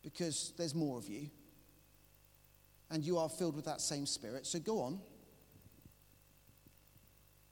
because 0.00 0.52
there's 0.56 0.76
more 0.76 0.96
of 0.96 1.08
you, 1.08 1.28
and 2.92 3.02
you 3.02 3.18
are 3.18 3.28
filled 3.28 3.56
with 3.56 3.64
that 3.64 3.80
same 3.80 4.06
Spirit. 4.06 4.46
So 4.46 4.60
go 4.60 4.80
on. 4.82 5.00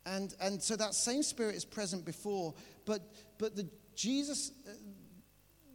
And, 0.06 0.34
and 0.40 0.62
so 0.62 0.76
that 0.76 0.94
same 0.94 1.22
Spirit 1.22 1.56
is 1.56 1.64
present 1.64 2.04
before, 2.04 2.54
but, 2.84 3.02
but 3.38 3.56
the 3.56 3.68
Jesus, 3.96 4.52
uh, 4.68 4.72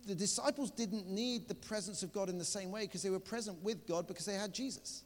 the 0.08 0.16
disciples 0.16 0.72
didn't 0.72 1.08
need 1.08 1.48
the 1.48 1.56
presence 1.56 2.04
of 2.04 2.14
God 2.14 2.30
in 2.30 2.38
the 2.38 2.46
same 2.46 2.72
way 2.72 2.82
because 2.82 3.02
they 3.02 3.10
were 3.10 3.20
present 3.20 3.62
with 3.64 3.88
God 3.88 4.08
because 4.08 4.26
they 4.26 4.36
had 4.36 4.54
Jesus. 4.54 5.04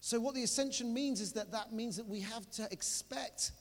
So, 0.00 0.20
what 0.20 0.34
the 0.34 0.42
ascension 0.42 0.94
means 0.94 1.20
is 1.20 1.32
that 1.32 1.50
that 1.52 1.72
means 1.72 1.96
that 1.96 2.06
we 2.06 2.20
have 2.20 2.48
to 2.52 2.68
expect 2.70 3.52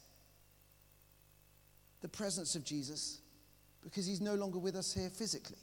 the 2.02 2.08
presence 2.08 2.56
of 2.56 2.64
Jesus 2.64 3.20
because 3.84 4.06
he's 4.06 4.22
no 4.22 4.36
longer 4.36 4.60
with 4.60 4.76
us 4.76 4.94
here 4.94 5.10
physically. 5.10 5.58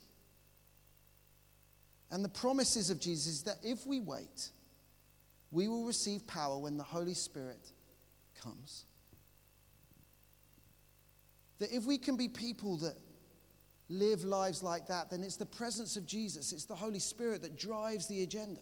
And 2.13 2.23
the 2.23 2.29
promises 2.29 2.91
of 2.91 3.01
Jesus 3.01 3.27
is 3.27 3.43
that 3.45 3.57
if 3.63 3.87
we 3.87 3.99
wait, 3.99 4.51
we 5.51 5.67
will 5.67 5.85
receive 5.85 6.27
power 6.27 6.59
when 6.59 6.77
the 6.77 6.85
Holy 6.85 7.15
Spirit 7.15 7.71
comes. 8.41 8.85
That 11.59 11.75
if 11.75 11.85
we 11.85 11.97
can 11.97 12.17
be 12.17 12.29
people 12.29 12.77
that 12.79 12.97
live 13.89 14.25
lives 14.25 14.63
like 14.63 14.89
that, 14.89 15.11
then 15.11 15.23
it's 15.23 15.37
the 15.37 15.47
presence 15.47 15.97
of 15.97 16.07
Jesus, 16.07 16.53
it's 16.53 16.67
the 16.67 16.75
Holy 16.75 16.99
Spirit 16.99 17.41
that 17.43 17.59
drives 17.59 18.07
the 18.09 18.23
agenda. 18.23 18.61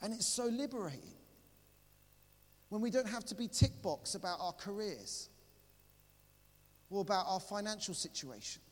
And 0.00 0.14
it's 0.14 0.26
so 0.26 0.44
liberating 0.44 1.14
when 2.68 2.80
we 2.80 2.90
don't 2.90 3.08
have 3.08 3.24
to 3.26 3.34
be 3.34 3.48
tick 3.48 3.82
box 3.82 4.14
about 4.14 4.38
our 4.40 4.52
careers 4.52 5.28
or 6.88 7.00
about 7.00 7.26
our 7.26 7.40
financial 7.40 7.94
situation. 7.94 8.62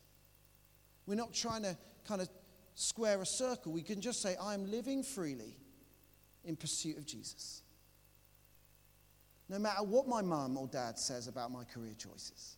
We're 1.06 1.16
not 1.16 1.32
trying 1.32 1.62
to 1.62 1.76
kind 2.06 2.20
of 2.20 2.28
square 2.76 3.20
a 3.20 3.26
circle. 3.26 3.72
We 3.72 3.82
can 3.82 4.00
just 4.00 4.22
say, 4.22 4.36
I'm 4.40 4.70
living 4.70 5.02
freely 5.02 5.56
in 6.44 6.54
pursuit 6.54 6.96
of 6.96 7.04
Jesus. 7.04 7.62
No 9.48 9.58
matter 9.58 9.82
what 9.82 10.06
my 10.06 10.22
mum 10.22 10.56
or 10.56 10.68
dad 10.68 10.98
says 10.98 11.26
about 11.26 11.50
my 11.50 11.64
career 11.64 11.94
choices. 11.98 12.56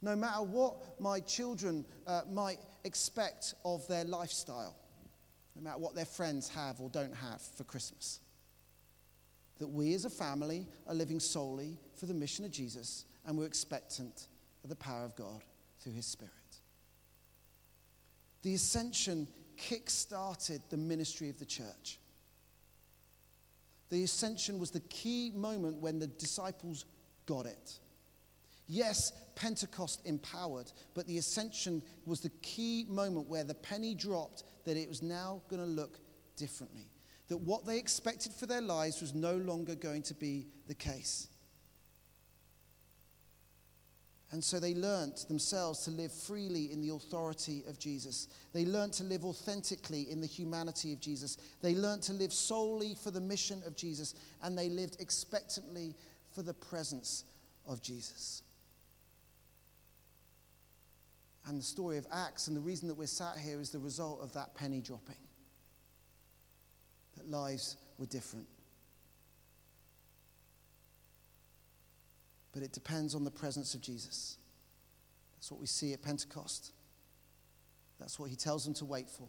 No 0.00 0.16
matter 0.16 0.42
what 0.42 0.98
my 0.98 1.20
children 1.20 1.84
uh, 2.06 2.22
might 2.30 2.58
expect 2.84 3.52
of 3.64 3.86
their 3.88 4.04
lifestyle 4.04 4.74
no 5.56 5.62
matter 5.62 5.78
what 5.78 5.94
their 5.94 6.04
friends 6.04 6.48
have 6.50 6.80
or 6.80 6.90
don't 6.90 7.14
have 7.14 7.40
for 7.40 7.64
Christmas. 7.64 8.20
That 9.58 9.68
we 9.68 9.94
as 9.94 10.04
a 10.04 10.10
family 10.10 10.66
are 10.86 10.94
living 10.94 11.18
solely 11.18 11.78
for 11.98 12.06
the 12.06 12.14
mission 12.14 12.44
of 12.44 12.50
Jesus 12.50 13.06
and 13.24 13.36
we're 13.36 13.46
expectant 13.46 14.28
of 14.62 14.68
the 14.68 14.76
power 14.76 15.04
of 15.04 15.16
God 15.16 15.42
through 15.80 15.94
his 15.94 16.06
Spirit. 16.06 16.32
The 18.46 18.54
ascension 18.54 19.26
kick 19.56 19.90
started 19.90 20.62
the 20.70 20.76
ministry 20.76 21.28
of 21.28 21.36
the 21.36 21.44
church. 21.44 21.98
The 23.90 24.04
ascension 24.04 24.60
was 24.60 24.70
the 24.70 24.78
key 24.78 25.32
moment 25.34 25.80
when 25.80 25.98
the 25.98 26.06
disciples 26.06 26.84
got 27.26 27.46
it. 27.46 27.80
Yes, 28.68 29.10
Pentecost 29.34 30.00
empowered, 30.04 30.70
but 30.94 31.08
the 31.08 31.18
ascension 31.18 31.82
was 32.04 32.20
the 32.20 32.30
key 32.40 32.86
moment 32.88 33.28
where 33.28 33.42
the 33.42 33.52
penny 33.52 33.96
dropped 33.96 34.44
that 34.64 34.76
it 34.76 34.88
was 34.88 35.02
now 35.02 35.42
going 35.48 35.60
to 35.60 35.66
look 35.66 35.98
differently. 36.36 36.88
That 37.26 37.38
what 37.38 37.66
they 37.66 37.78
expected 37.78 38.32
for 38.32 38.46
their 38.46 38.62
lives 38.62 39.00
was 39.00 39.12
no 39.12 39.34
longer 39.38 39.74
going 39.74 40.02
to 40.02 40.14
be 40.14 40.46
the 40.68 40.74
case. 40.76 41.26
And 44.32 44.42
so 44.42 44.58
they 44.58 44.74
learnt 44.74 45.28
themselves 45.28 45.84
to 45.84 45.90
live 45.90 46.12
freely 46.12 46.72
in 46.72 46.80
the 46.80 46.94
authority 46.94 47.62
of 47.68 47.78
Jesus. 47.78 48.28
They 48.52 48.64
learnt 48.64 48.92
to 48.94 49.04
live 49.04 49.24
authentically 49.24 50.10
in 50.10 50.20
the 50.20 50.26
humanity 50.26 50.92
of 50.92 51.00
Jesus. 51.00 51.38
They 51.62 51.74
learnt 51.74 52.02
to 52.04 52.12
live 52.12 52.32
solely 52.32 52.96
for 53.02 53.12
the 53.12 53.20
mission 53.20 53.62
of 53.66 53.76
Jesus. 53.76 54.14
And 54.42 54.58
they 54.58 54.68
lived 54.68 55.00
expectantly 55.00 55.94
for 56.34 56.42
the 56.42 56.54
presence 56.54 57.24
of 57.66 57.82
Jesus 57.82 58.42
and 61.46 61.58
the 61.58 61.64
story 61.64 61.96
of 61.98 62.06
Acts. 62.12 62.48
And 62.48 62.56
the 62.56 62.60
reason 62.60 62.88
that 62.88 62.94
we're 62.94 63.06
sat 63.06 63.38
here 63.38 63.60
is 63.60 63.70
the 63.70 63.78
result 63.78 64.20
of 64.22 64.32
that 64.32 64.54
penny 64.54 64.80
dropping. 64.80 65.16
That 67.16 67.30
lives 67.30 67.76
were 67.98 68.06
different. 68.06 68.46
But 72.56 72.62
it 72.62 72.72
depends 72.72 73.14
on 73.14 73.22
the 73.22 73.30
presence 73.30 73.74
of 73.74 73.82
Jesus. 73.82 74.38
That's 75.36 75.50
what 75.50 75.60
we 75.60 75.66
see 75.66 75.92
at 75.92 76.00
Pentecost. 76.00 76.72
That's 78.00 78.18
what 78.18 78.30
he 78.30 78.36
tells 78.36 78.64
them 78.64 78.72
to 78.74 78.86
wait 78.86 79.10
for. 79.10 79.28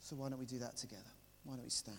So 0.00 0.14
why 0.14 0.28
don't 0.28 0.38
we 0.38 0.44
do 0.44 0.58
that 0.58 0.76
together? 0.76 1.00
Why 1.44 1.54
don't 1.54 1.64
we 1.64 1.70
stand? 1.70 1.96